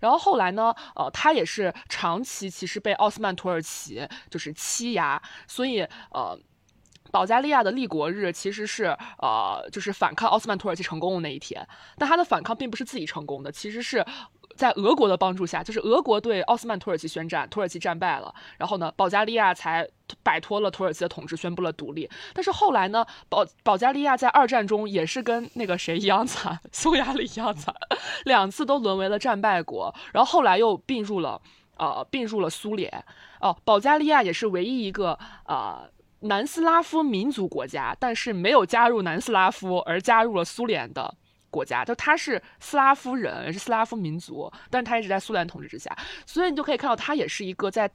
[0.00, 6.38] 然后后来呢，呃，它也是长期其实被奥斯曼土耳其就是欺压，所以呃。
[7.10, 11.66] 保加利亚的立国日其实是呃，就是反抗奥斯曼土耳其成功的那一天。
[11.96, 14.04] 但他的反抗并不是自己成功的，其实是
[14.56, 19.88] 在俄国的帮助下，就是俄国对奥斯曼土耳其宣战，土耳其战败了，然后呢，保加利亚才
[20.22, 22.10] 摆脱了土耳其的统治，宣布了独立。
[22.34, 27.72] 但是后来呢，保保加利亚在二战中也是跟那个谁一样惨，匈牙利一样惨，
[28.24, 29.94] 两次都沦为了战败国。
[30.12, 31.40] 然后后来又并入了
[31.76, 32.92] 呃，并入了苏联。
[33.40, 35.88] 哦，保加利亚也是唯一一个呃。
[36.20, 41.14] 南斯拉夫民族国家，但是没有加入南斯拉夫，而加入了苏联的
[41.48, 45.96] 国家，就他是斯拉夫人，是斯拉夫民族，但是他一直在苏联统治之下，
[46.26, 47.88] 所以你就可以看到，他也是一个在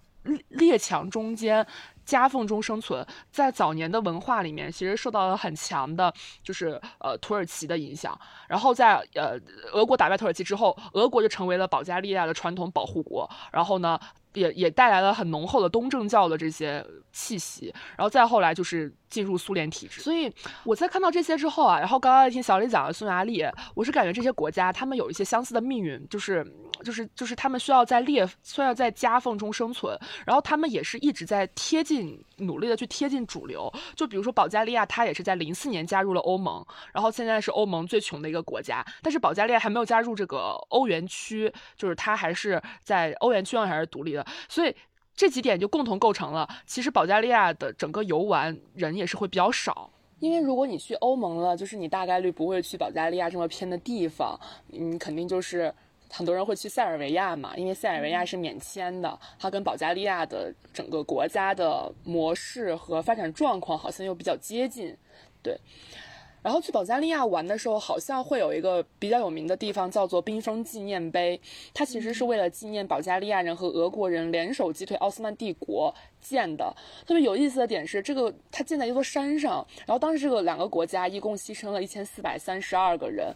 [0.48, 1.68] 列强中间
[2.06, 8.18] 夹缝中生存，在早年的文化里面，其实受到了很强的，就是呃土耳其的影响，
[8.48, 9.38] 然后在呃
[9.74, 14.00] 俄国打败土耳其之后，俄国就成为了保加利亚的传统保护国，然后呢。
[14.34, 20.02] 也也带来了很浓厚的东正教的这些气息，然后再后来就是进入苏联体制。
[20.02, 20.34] 所以
[20.64, 23.46] 我在看到这些之后啊，然后刚刚听小李讲了匈牙利，
[23.76, 26.44] 我是感觉这些国家他们有一些相似的命运，就是
[26.84, 29.96] 就是就是他们需要在裂，需要在夹缝中生存，
[30.26, 33.72] 然后他们也是一直在贴近，努力的去贴近主流。
[33.96, 44.26] 就比如说保加利亚，它也是在零四年加入了欧盟，然后现在是欧盟最穷的一个国家，但是保加利亚还没有加入这个欧元区，就是它还是在欧元区上还是独立的。
[44.50, 44.76] 所以
[45.16, 55.74] 这几点就共同构成了，其实保加利亚的整个游玩人也是会比较少，因为如果你去欧盟了，就是你大概率不会去保加利亚这么偏的地方，你肯定就是
[56.10, 64.96] 很多人会去塞尔维亚嘛，因为塞尔维亚是免签的，它跟保加利亚的整个国家的模式和发展状况好像又比较接近，
[65.42, 65.56] 对。
[66.44, 71.40] 然后去保加利亚玩的时候，好像会有一个比较有名的地方，叫做冰封纪念碑。
[71.74, 76.76] 它其实是为了纪念保加利亚人和俄国人联手击退奥斯曼帝国建的。
[77.08, 79.66] 特别有意思的点是，这个它建在一座山上。
[79.88, 83.34] 然后当时这个两个国家一共牺牲了一千四百三十二个人。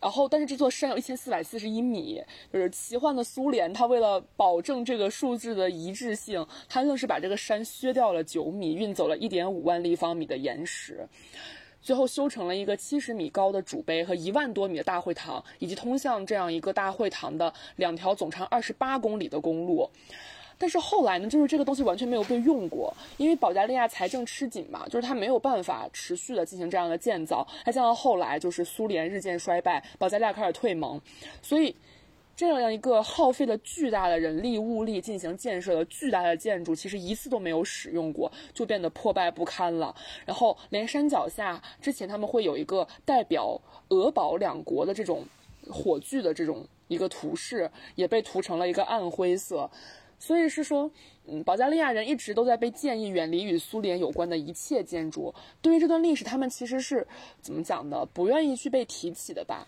[0.00, 11.06] 然后，但是这座山有一千四百四十一米，就是奇幻的苏联，它为了保证这个数字的一致性，它硬是把这个山削掉了九米，运走了一点五万立方米的岩石。
[11.82, 19.88] 最后修成了一个七十米高的主碑和一万多米的大会堂，以及通向这样一个大会堂的两条总长二十八公里的公路。
[20.58, 27.46] 但是后来呢，就是这个东西完全没有被用过，因为保加利亚财政吃紧嘛，就是它没有办法持续的进行这样的建造。
[27.64, 31.00] 再加上后来就是苏联日渐衰败，保加利亚开始退盟，
[31.42, 31.74] 所以。
[32.40, 39.94] 这样一个耗费了巨大的人力物力进行建设的巨大的建筑，其实一次都没有使用过，就变得破败不堪了。
[40.24, 43.60] 然后连山脚下之前他们会有一个代表
[43.90, 45.22] 俄保两国的这种
[45.68, 49.70] 火炬的这种一个图示，也被涂成了一个暗灰色。
[50.18, 50.90] 所以是说，
[51.26, 55.34] 嗯，保加利亚人一直都在被建议远离与苏联有关的一切建筑。
[55.60, 57.06] 对于这段历史，他们其实是
[57.42, 58.06] 怎么讲的？
[58.14, 59.66] 不愿意去被提起的吧。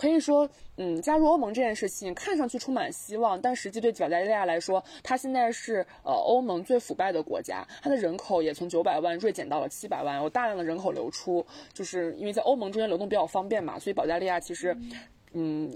[0.00, 0.48] 可以说，
[0.78, 11.44] 嗯，加入欧盟这件事情看上去充满希望，但实际对保加利亚来说，它现在是呃欧盟最腐败的国家，它的人口也从九百万锐减到了七百万，有大量的人口流出，
[11.74, 14.74] 就是因为在欧盟中间流动比较方便嘛，所以保加利亚其实，
[15.34, 15.70] 嗯，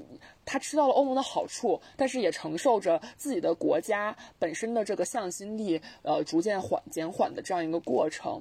[0.46, 8.40] 它吃到了欧盟的好处，但是也承受着自己的国家本身的这个向心力呃逐渐缓减缓的这样一个过程。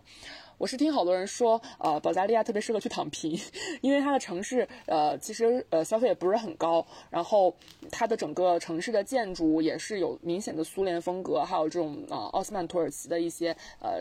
[0.58, 3.38] 我是听好多人说，呃，保加利亚特别适合去躺平，
[3.82, 7.54] 因为它的城市，呃，其实呃消费也不是很高，然后
[7.92, 14.00] 它的整个城市的建筑也是有明显的苏联风格，还有这种啊奥斯曼土耳其的一些呃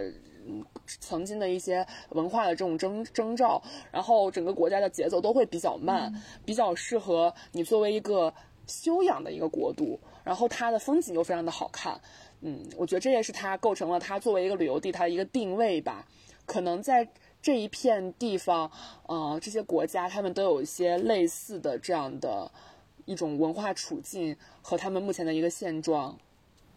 [0.86, 3.60] 曾经的一些文化的这种征征兆，
[3.90, 6.12] 然后整个国家的节奏都会比较慢，
[6.44, 8.32] 比较适合你作为一个
[8.66, 12.00] 休养的一个国度，然后它的风景又非常的好看，
[12.42, 16.06] 嗯，我觉得这也是它构成了它作为一个旅游地它的一个定位吧。
[16.46, 17.08] 可能在
[17.40, 18.70] 这一片地方，
[19.06, 22.50] 呃，这些国家他们都有一些类似的这样的
[23.04, 26.18] 一种文化处境和他们目前的一个现状。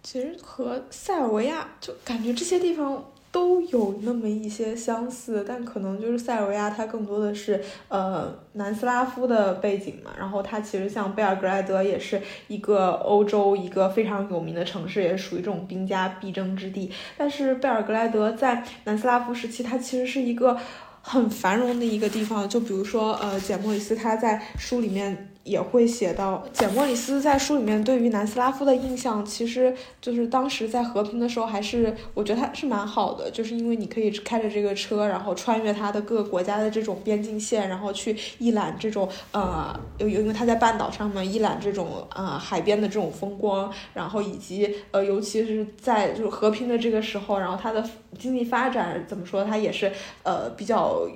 [0.03, 3.11] 其实和塞尔维亚就感觉这些地方。
[3.35, 10.11] 都有那么一些相似，但可能就是塞尔维亚，它更多的是呃南斯拉夫的背景嘛。
[10.17, 16.89] 然后它其实像贝尔格莱德也是一个欧洲一个非常有名的城市，也属于这种兵家必争之地。
[17.17, 20.57] 但是贝尔格莱德在南斯拉夫时期，它其实是一个
[21.01, 22.47] 很繁荣的一个地方。
[22.47, 25.34] 就比如说呃简莫里斯他在书里面。
[25.45, 49.91] 也会写到，简莫里斯在书里面对于南斯拉夫的印象，其实就是当时在和平的时候，还是我觉得他是蛮好的，就是因为你可以开着这个车，然后穿越他的各个国家的这种边境线，然后去一览这种呃，有因为他在半岛上面一览这种呃海边的这种风光，然后以及呃，尤其是在就是和平的这个时候，然后他的经济发展怎么说，他也是
[50.23, 51.07] 呃比较。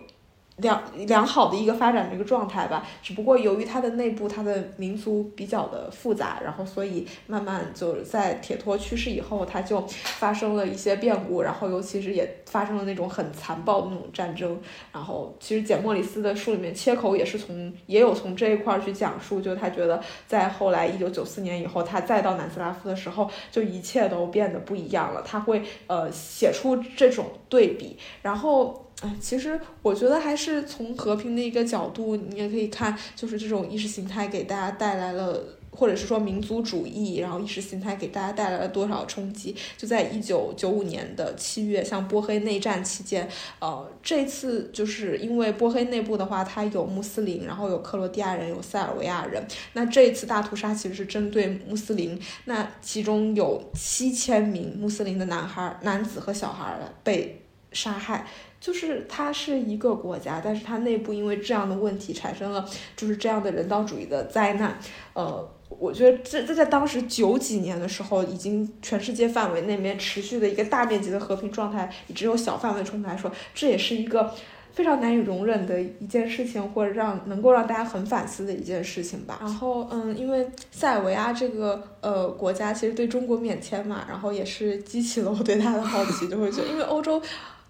[0.61, 14.59] 良良好的一个发展的一个状态吧，只不过由于它的内部，它的民族比较的复杂，然后所以慢慢就在铁托去世以后，它就发生了一些变故，然后尤其是也发生了那种很残暴的那种战争，
[14.91, 28.85] 然后其实简莫里斯的书里面切口也是从也有从这一块去讲述，就他觉得在后来一九九四年以后，他再到南斯拉夫的时候，就一切都变得不一样了，他会呃写出这种对比，然后。
[29.01, 39.55] 哎，其实我觉得还是从和平的一个角度，你也可以看，就是这种意识形态给大家带来了，或者是说民族主义，然后意识形态给大家带来了多少冲击？
[39.77, 43.25] 就在一九九五年的七月，像波黑内战期间，
[43.59, 49.41] 呃，这次就是因为波黑内部的话，它有穆斯林，然后有克罗地亚人，有塞尔维亚人。
[49.71, 58.27] 那这一次大屠杀其实是针对穆斯林，那其中有七千名穆斯林的男孩、男子和小孩被杀害。
[58.59, 64.77] 就是它是一个国家，但是它内部因为这样的问题产生了就是这样的人道主义的灾难。
[65.13, 74.33] 呃，我觉得这这在当时九几年的时候，已经全世界范围内面持续的一个大面积的和平状态，只有小范围冲突来说，这也是一个
[74.73, 79.37] 非常难以容忍的一件事情，或者让能够让大家很反思的一件事情吧。
[79.39, 87.21] 然后，嗯，因为塞尔维亚这个呃国家其实对中国免签嘛，然后也是激起了我对它的好奇，就会觉得因为欧洲。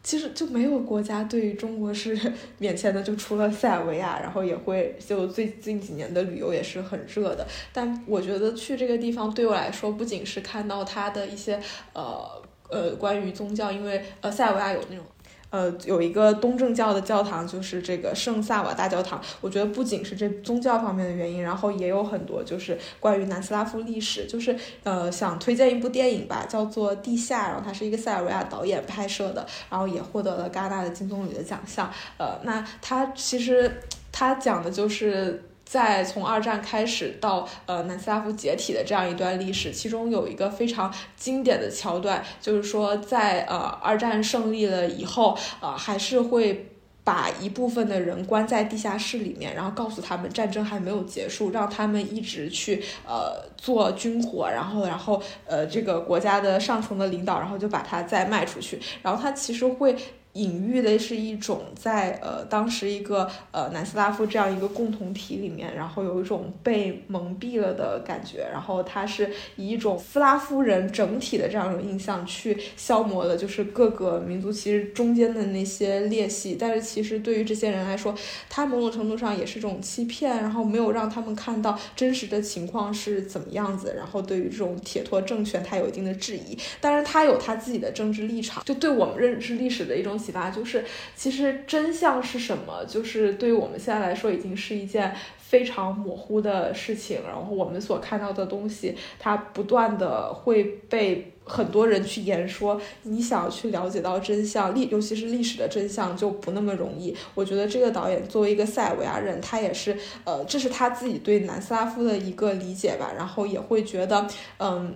[0.10, 2.20] 其实就没有国家对于中国是
[2.58, 7.46] 免签的，就除了塞尔维亚，然后也会就最近几年的旅游也是很热的。
[7.72, 11.60] 但我觉得去这个地方对我来说，不仅是看到它的一些
[11.94, 12.28] 呃
[12.72, 15.06] 呃关于宗教，因为呃塞尔维亚有那种。
[15.50, 19.22] 呃，有一个东正教的教堂，就是这个圣萨瓦大教堂。
[19.42, 24.26] 我觉得不仅是这宗教方面的原因，然后也有很多就是关于南斯拉夫历史。
[24.28, 31.92] 就是呃，想推荐一部电影吧，叫做《地下》，然后它是一个塞尔维亚导演拍摄的，然后也获得了戛纳的金棕榈的奖项。
[32.18, 33.82] 呃，那它其实
[34.12, 35.44] 它讲的就是。
[35.70, 46.72] 在从二战开始到呃南斯拉夫解体的这样一段历史，其中有一个非常经典的桥段，就是说在呃二战胜利了以后，呃还是会
[47.04, 59.96] 把一部分的人关在地下室里面，然后告诉他们战争还没有结束，让他们一直去呃做军火，然后然后呃这个国家的上层的领导，然后就把它再卖出去，然后他其实会。
[60.34, 76.56] 隐喻的是一种在呃当时一个呃南斯拉夫这样一个共同体里面，然后有一种被蒙蔽了的感觉，然后他是以一种斯拉夫人整体的这样一种印象去消磨了，就是各个民族其实中间的那些裂隙。
[76.56, 78.14] 但是其实对于这些人来说，
[78.48, 83.96] 他某种程度上也是一种欺骗，然后没有让他们看到真实的情况是怎么样子。
[83.98, 86.56] 然后对于这种铁托政权，他有一定的质疑。
[86.80, 90.19] 当然，他有他自己的政治立场，就对我们认识历史的一种。
[90.20, 90.84] 启发就是，
[91.16, 92.84] 其实真相是什么？
[92.86, 97.20] 就是对于我们现在来说，已经是一件非常模糊的事情。
[97.26, 102.80] 然后我们所看到的东西，它不断的会被很多人去言说。
[103.04, 107.16] 你想要去了解到真相，历尤其是历史的真相，就不那么容易。
[107.34, 113.12] 我觉得这个导演作为一个塞尔维亚人，他也是，呃，这是他自己对南斯拉夫的一个理解吧。
[113.18, 114.28] 然后也会觉得，
[114.60, 114.96] 嗯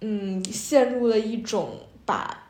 [0.00, 1.70] 嗯，陷入了一种
[2.04, 2.42] 把。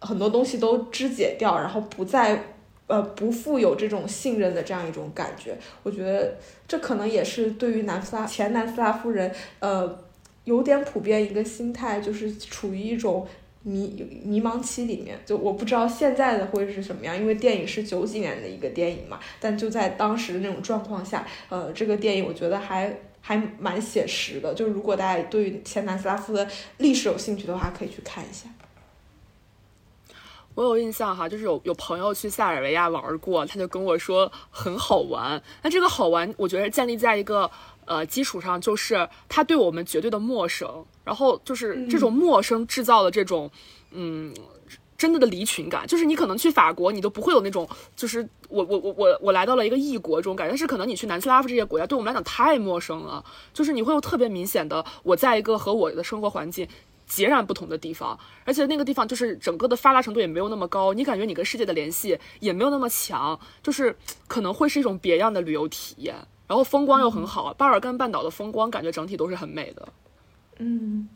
[0.00, 2.40] 很多东西都肢解掉，然后不再，
[2.86, 5.56] 呃，不富有这种信任的这样一种感觉。
[5.82, 6.36] 我觉得
[6.68, 9.98] 这可能也是对于南斯拉前南斯拉夫人，呃，
[10.44, 13.26] 有点普遍一个心态，就是处于一种
[13.62, 15.18] 迷迷茫期里面。
[15.26, 19.18] 就我不知道现在的会是什么样，因为电影是九几年的一个电影嘛。
[19.40, 24.54] 但就在当时的那种状况下，呃，这个电影我觉得还还蛮写实的。
[24.54, 26.46] 就如果大家对于前南斯拉夫的
[26.78, 28.48] 历史有兴趣的话，可以去看一下。
[30.56, 35.40] 我有印象哈，就是有有朋友去塞尔维亚玩过，他就跟我说很好玩。
[35.62, 37.48] 那这个好玩，我觉得建立在一个
[37.84, 43.50] 呃基础上，就是他对我们绝对的陌生，然后就是这种陌生制造的这种
[43.90, 44.34] 嗯
[44.96, 45.86] 真的的离群感。
[45.86, 53.22] 就是你可能去法国，你都不会有那种就是我我我我我来到了一个异国这种感觉，但是可能你去南斯拉夫这些国家，对我们来讲太陌生了，
[53.52, 56.66] 就是你会有特别明显的我在一个和我的生活环境。
[57.06, 63.96] 截然不同的地方，而且那个地方就是整个的发达程度也没有那么高，你感觉你跟世界的联系也没有那么强，就是
[64.26, 66.14] 可能会是一种别样的旅游体验。
[66.48, 69.88] 然后风光又很好，巴尔干半岛的风光感觉整体都是很美的。
[70.58, 71.08] 嗯，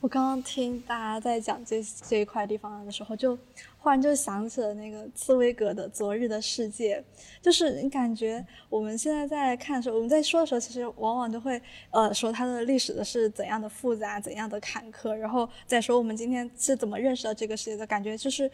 [0.00, 3.38] 我刚刚听大家在讲这这一块地方的时候，就
[3.80, 6.98] 忽然就想起了那个茨威格的《昨日的世界》，
[7.42, 18.50] 就是你感觉我们现在在看的时候，我们在说的时候，其实往往都会呃说它的历史的是怎样的复杂、怎样的坎坷，然后再说我们今天是怎么认识到这个世界的，感觉就是。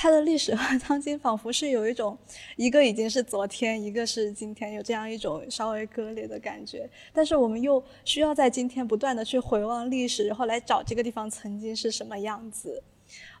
[0.00, 2.16] 它的历史和 当今仿佛是有一种，
[2.54, 6.88] 一个已经是昨天，一个是今天，有这样一种稍微割裂的感觉。
[7.12, 12.80] 但是我们又需要在今天不断的去回望历史，然后来找这个地方曾经是什么样子。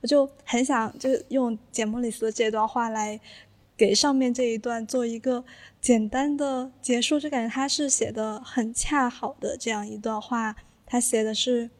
[0.02, 3.20] 我就很想就用简·莫里斯的这段话来
[3.76, 5.44] 给上面这一段做一个
[5.80, 10.56] 简单的结束，就感觉他是写的很恰好的这样一段话。
[10.86, 11.70] 他写的是。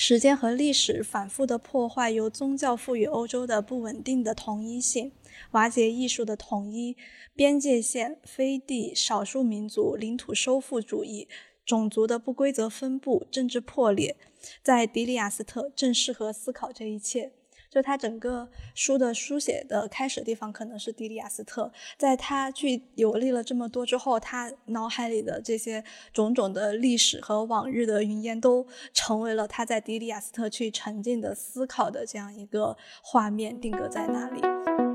[0.00, 5.10] 时间和历史反复的破坏，由宗教赋予欧洲的不稳定的统一性，
[5.50, 6.96] 瓦解艺术的统一，
[7.34, 11.26] 边界线、飞地、少数民族、领土收复主义、
[11.66, 14.14] 种族的不规则分布、政治破裂，
[14.62, 17.32] 在迪里亚斯特正适合思考这一切。
[17.70, 21.70] 就他整个书的书写的开始地方，可能是迪里亚斯特。
[21.98, 34.87] 在他去游历了这么多之后，他脑海里的这些种种的历史和往日的云烟，都成为了他在迪里亚斯特去沉浸的思考的这样一个画面，定格在那里。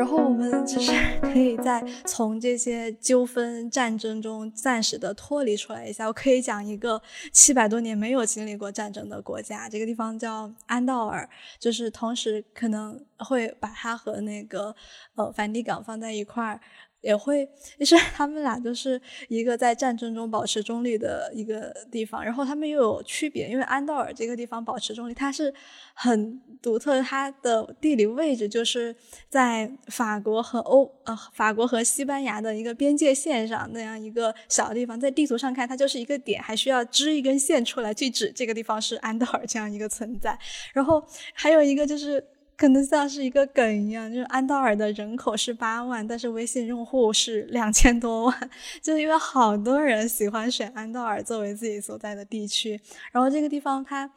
[0.00, 0.90] 然后我们就是
[1.20, 6.06] 可以在从这些纠纷战争中暂时的脱离出来一下。
[6.06, 7.02] 我可以讲一个
[7.34, 11.28] 七百多年没有经历过战争的国家，这个地方叫安道尔，
[11.58, 14.74] 就是同时可能会把它和那个
[15.16, 16.58] 呃梵蒂冈放在一块儿。
[17.00, 17.48] 也会，
[17.78, 25.52] 就是 他们俩就是一个在战争中保持中立的一个地方，然后他们又有区别，因为安道尔这个地方保持中立，它是
[25.94, 28.94] 很独特，它的地理位置就是
[29.28, 40.38] 在法国和欧呃法国和西班牙的一个边界线上那样一个小地方，在地图上看它就是一个点，还需要支一根线出来去指这个地方是安道尔这样一个存在，
[40.74, 41.02] 然后
[41.32, 42.22] 还有一个就是。
[42.60, 48.50] 可能像是一个梗一样，就是安道尔的人口是八万，但是微信用户是两千多万，
[48.82, 52.78] 就是因为好多人喜欢选安道尔作为自己所在的地区。
[53.12, 54.10] 然后这个地方它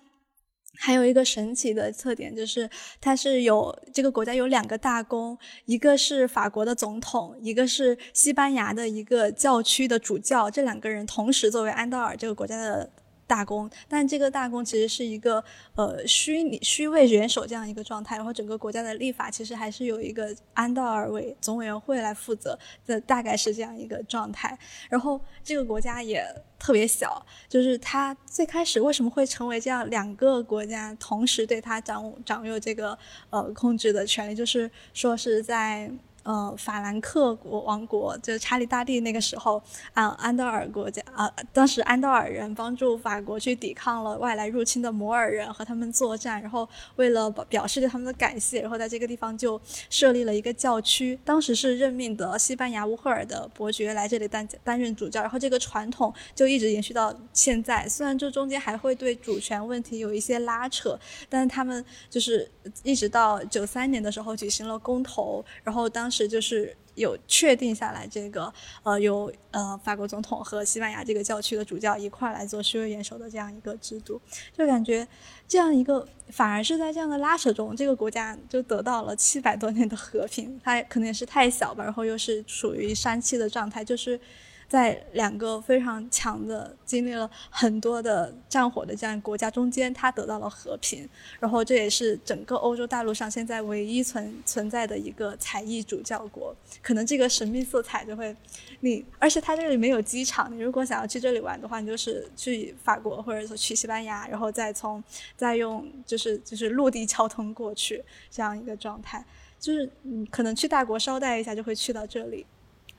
[0.77, 12.91] 还有一个神奇的特点，就是它是有这个国家有两个大公，一个是法国的总统，一个是西班牙的一个教区的主教，这两个人同时作为安道尔这个国家的。
[13.25, 15.43] 大公，但这个大公其实是一个
[15.75, 24.57] 呃虚拟虚位元首这样一个状态，然后整个国家的立法其实还是有一个安道尔委总委员会来负责的，大概是这样一个状态。
[24.89, 26.23] 然后这个国家也
[26.59, 32.97] 特别小，就是它最开始为什么会成为这样两个国家同时对它掌掌有这个
[33.29, 35.91] 呃控制的权利，就是说是在。
[36.23, 39.61] 呃，法兰克国王国就是查理大帝那个时候，
[39.93, 49.59] 啊，安道尔国家啊，当时安道尔人帮助法国去抵抗了外来入侵的摩尔人，和他们作战，然后为了表示对他们的感谢，然后在这个地方就
[49.89, 57.85] 设立了一个教区，当时是任命的西班牙乌赫尔的伯爵来这里担担任主教，然后这个传统就一直延续到现在。
[57.89, 60.97] 虽然这中间还会对主权问题有一些拉扯，
[61.27, 62.49] 但是他们就是
[62.81, 66.09] 一直到九三年的时候举行了公投，然后当。
[66.13, 68.53] 是，就是有确定下来这个，
[68.83, 74.21] 呃，有呃法国总统和西班牙这个教区的主教一块来做虚位元首的这样一个制度，
[74.55, 75.07] 就感觉
[75.47, 80.59] 这样一个反而是在这样的拉扯中，这个国家就得到了七百多年的和平。
[80.63, 84.19] 它可能也是太小吧，然后又是处于山区的状态，就是。
[84.67, 91.07] 在两个非常强的、经历了很多的战火的这样国家中间，它得到了和平。
[91.39, 96.55] 然后这也是整个欧洲大陆上现在唯一存存在的一个才艺主教国。
[96.81, 98.35] 可能这个神秘色彩就会，
[98.79, 105.03] 你而且它这里没有机场，你如果想要去这里玩的话，你就是去法国或者说去西班牙，然后再从
[105.35, 109.23] 再用就是就是陆地交通过去这样一个状态。
[109.59, 112.45] 就是嗯，可能去大国捎带一下就会去到这里。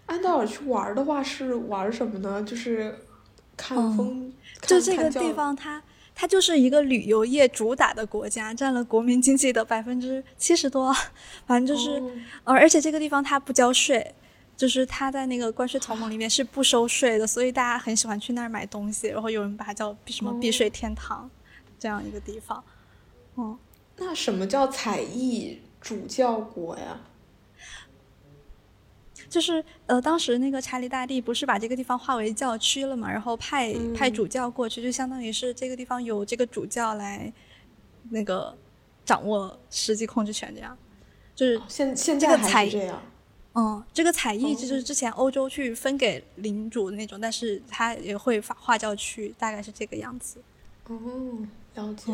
[0.07, 2.43] 安道尔去玩的话是玩什么呢？
[2.43, 2.99] 就是
[3.57, 4.33] 看风，
[4.63, 5.83] 就这个地方，它
[6.15, 10.95] 它就是一个旅游业主打的国家，占了国民经济的百分之七十多。
[11.47, 12.03] 反正就是，
[12.45, 14.15] 呃，而且这个地方它不交税，
[14.57, 19.09] 就是它在那个关税同盟里面是不收税的，所以大家很喜欢去那儿买东西。
[19.09, 21.31] 然后有人把它叫什么避税天堂，
[21.79, 22.63] 这样一个地方。
[23.37, 23.59] 嗯，
[23.97, 27.01] 那什么叫采艺主教国呀？
[29.35, 37.33] 就是呃，当时那个查理大帝不是把这个地方划为教区了嘛，然后派派主教过去，就相当于是这个地方有这个主教来
[38.11, 38.57] 那个
[39.05, 40.79] 掌握实际控制权这样。
[41.35, 43.03] 就是现现在还是这样。
[43.55, 50.41] 嗯，这个采邑就是之前欧洲去分给领主的那种，但是它也会划划教区，大概是这个样子。
[50.87, 50.97] 哦，
[51.75, 52.13] 了解。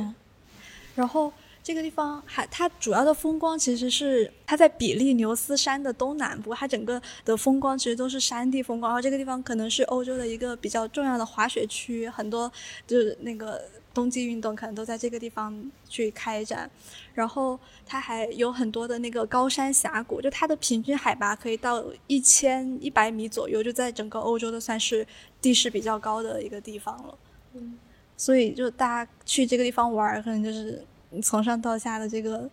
[0.95, 1.31] 然后
[1.71, 8.91] 这个地方还它主要的风光其实是它在比利牛斯山的东南部，它整个的风光其实都是山地风光。
[8.91, 12.51] 然后这个地方可能是欧洲的一个比较重要的滑雪区，很多
[12.87, 13.61] 就是那个。
[13.93, 15.53] 冬季运动可能都在这个地方
[15.89, 16.71] 去开展，
[17.13, 25.05] 然后它还有很多的那个高山峡谷，就它的平均海拔可以到一千一百米左右，就在整个欧洲都算是
[25.43, 27.19] 地势比较高的一个地方了。
[27.55, 27.77] 嗯，
[28.17, 30.87] 所以就大家去这个地方玩，可能就是
[31.23, 32.49] 从上到下的这个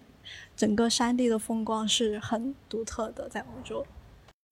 [0.56, 3.86] 整个山地的风光是很独特的，在欧洲。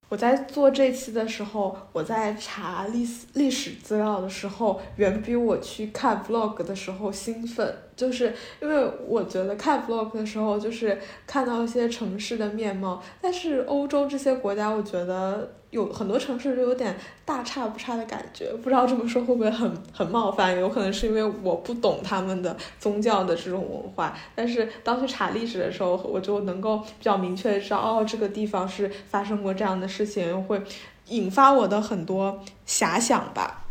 [0.09, 7.75] 我在做这期的时候，我在查历史历史资料的时候，远比我去看 vlog 的时候兴奋。
[7.95, 18.51] 就是因为我觉得看 vlog 的时候，就是看到一些城市的面貌，但是欧洲这些国家，我觉得有很多城市就有点大差不差的感觉。
[18.63, 20.57] 不知道这么说会不会很很冒犯？
[20.59, 24.13] 有可能是因为我不懂他们的宗教的这种文化。
[24.35, 30.61] 但是当去查历史的时候，我就能够比较明确的知道，哦，这个地方是发生过这样的事情，会
[31.07, 33.64] 引发我的很多遐想吧。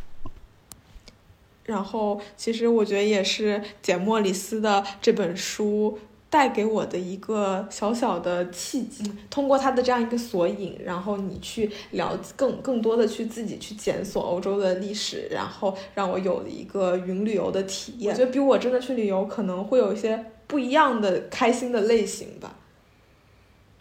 [1.65, 9.03] 然后，其实我觉得也是简·莫里斯的这本书带给我的一个小小的契机。
[9.31, 18.13] 通过他的这样一个索引，然后你去了更更多的去自己去检索欧洲的历史，然后让我有了一个云旅游的体验。
[18.13, 22.57] 我觉得比我真的去旅游可能会有一些不一样的开心的类型吧。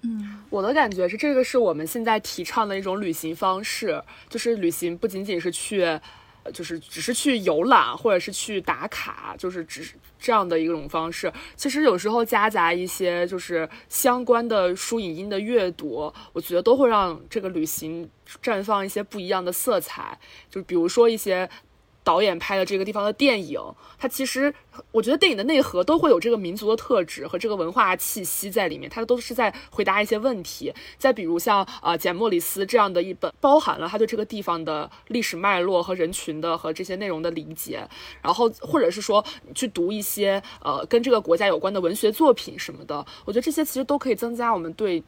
[0.04, 6.00] 嗯，我的感觉是这个是我们现在提倡的一种旅行方式，就是旅行不仅仅是去。
[6.52, 11.32] 就是只是去游览，或者是去打卡，就是只是这样的一种方式。
[11.56, 18.10] 其实有时候夹杂一些就是相关的书影音的阅读，我觉得都会让这个旅行
[18.42, 20.20] 绽放一些不一样的色彩。
[20.50, 21.50] 就比如说一些。
[22.04, 23.60] 导演拍的这个地方的电影，
[23.98, 24.54] 它其实
[24.92, 30.74] 我觉得电影的内核都会有这个民族的特质和这个文化气息在里面，它都是在回答一些问题。
[30.98, 37.88] 再比如像啊简莫里斯这样的一本，包含了他对这个地方的历史脉络和人群的和这些内容的理解，
[38.22, 39.24] 然后或者是说
[39.56, 45.02] 去读一些呃跟这个国家有关的文学作品什么的，我觉得这些其实都可以增加我们对。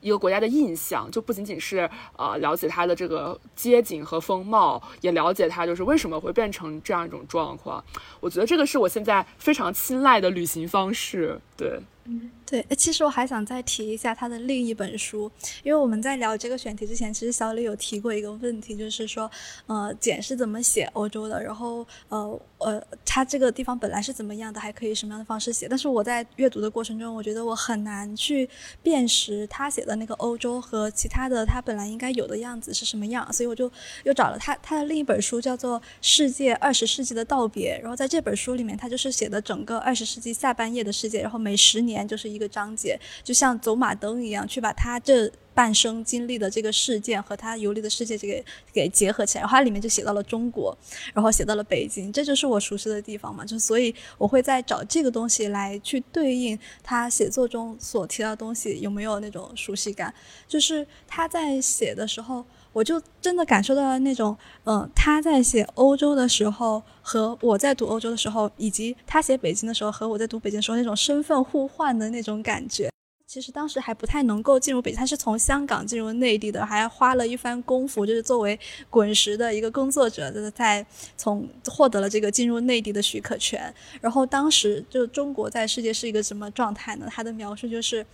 [0.00, 7.82] 一个国家的印象，就不仅仅是呃了解它的这个街景和风貌，也了解它就是为什么会变成这样一种状况。
[8.20, 11.40] 我觉得这个是我现在非常青睐的旅行方式。
[11.56, 11.80] 对。
[12.04, 15.30] 嗯对，其实我还想再提一下他的另一本书，
[15.62, 19.30] 因为我们在聊这个选题之前，其实小李有提过一个问题，就是说，
[19.66, 25.68] 呃，简是怎么写欧洲的，然后，呃，呃，他这个地方本来是怎么样的，还可以什么样的方式写？
[25.68, 28.48] 但是我在阅读的过程中，我觉得我很难去
[28.82, 33.70] 辨识他写的那个欧洲和其他的他本来应该有的样子是什么样，所以我就
[34.02, 42.40] 又找了他他的另一本书，叫做《世界二十世纪的道别》，然后在这本书里面，他就是写的整个二十世纪下半叶的世界，然后每十年年就是一。
[42.40, 48.42] 个章节，就像走马灯一样，去把他这半生经历的这个事件和他游历的世界这个
[48.72, 49.42] 给结合起来。
[49.42, 50.74] 然后它里面就写到了中国，
[51.12, 53.44] 然后写到了北京，这就是我熟悉的地方嘛。
[53.44, 60.14] 就所以我会在找这个东西来去对应他写作中所提到的东西有没有那种熟悉感。
[60.48, 62.42] 就是他在写的时候。
[62.72, 72.88] 我就真的感受到了那种，嗯，他在写欧洲的时候和我在读欧洲的时候，以及他写北京的时候和我在读北京的时候那种身份互换的那种感觉。
[73.26, 80.84] 其实当时还不太能够进入北京，他是从香港进入内地的，还花了一番功夫，就是作为滚石的一个工作者，就是在
[81.16, 83.72] 从获得了这个进入内地的许可权。
[84.00, 87.06] 然后当时就中国在世界是一个什么状态呢？
[87.08, 88.06] 他的描述就是。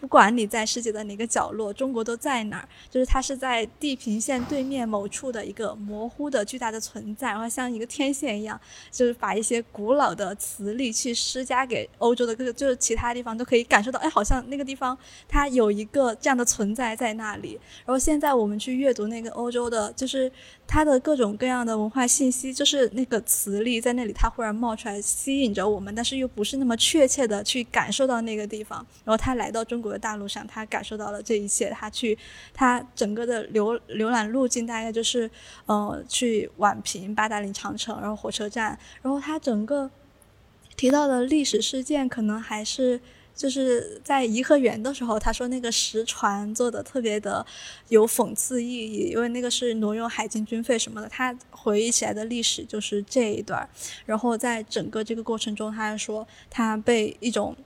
[0.00, 2.68] 不管你在世界的哪个角落，中国都在哪儿。
[2.88, 8.58] 就是它是在地平线对面某处的一个模糊的巨大的存在，然后像一个天线一样，
[8.90, 14.96] 就是把一些古老的磁力去施加给欧洲的各个，就是其他地方都可以感受到，哎，好像那个地方
[15.28, 17.60] 它有一个这样的存在在那里。
[17.84, 20.32] 然后现在我们去阅读那个欧洲的，就是
[20.72, 28.78] 它的各种各样的文化信息，就是那个磁力在那里，它忽然冒出来吸引着我们，但是又不是那么确切的去感受到那个地方。
[29.04, 30.00] 然后他来到中国的。
[30.00, 31.68] 大陆上，他感受到了这一切。
[31.78, 32.16] 他去，
[32.54, 35.30] 他整个的浏浏览路径大概就是，
[35.66, 38.78] 呃，去宛平、八达岭长城，然后火车站。
[39.02, 39.90] 然后他整个
[40.74, 42.98] 提到的历史事件，可能还是
[43.34, 47.44] 就是在颐和园的时候，他说那个石船做的特别的
[47.88, 51.08] 有讽刺意义，因为那个是挪用海军军费什么的。
[51.08, 53.68] 他回忆起来的历史就是这一段。
[54.04, 57.56] 然后在整个这个过程中，他还说他被一种。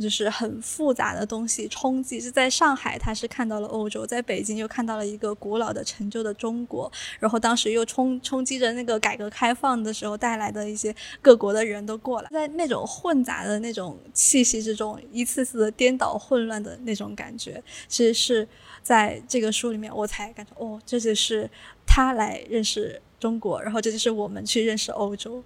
[0.00, 2.20] 就是很复杂的东西冲击。
[2.20, 6.90] 是在上海，他是看到了欧洲；在北京又看到了一个古老的、陈旧的中国。
[7.18, 18.48] 然后当时又冲冲击着那个改革开放的时候带来的一些各国的人都过来，在那种混杂的那种气息之中，一次次的颠倒混乱的那种感觉，其实是
[18.82, 21.48] 在这个书里面我才感觉哦，这就是
[21.86, 25.42] 他来认识中国，然后这就是我们去认识欧洲。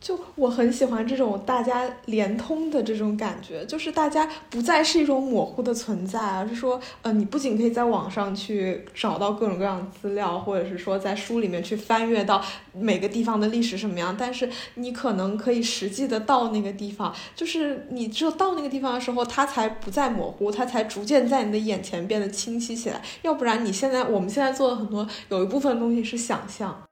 [0.00, 12.42] 就我很喜欢这种大家连通的这种感觉，就是大家不再是一种模糊的存在，而是说，呃，你不仅可以在网上去找到各种各样的资料，或者是说在书里面去翻阅到
[12.72, 23.02] 每个地方的历史什么样，但是你可能可以实际的到那个地方，就是你只有到那个地方的时候，它才不再模糊，它才逐渐在你的眼前变得清晰起来。
[23.22, 26.87] 要不然你现在我们现在做的很多有一部分东西是想象。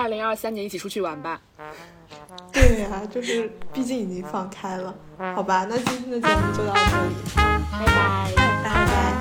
[0.00, 1.40] 二零二三年一起出去玩吧。
[2.52, 4.94] 对呀就是毕竟已经放开了。
[5.34, 7.14] 好吧那今天的节目就到这里。
[7.36, 8.32] 拜拜。
[8.36, 9.19] 拜拜。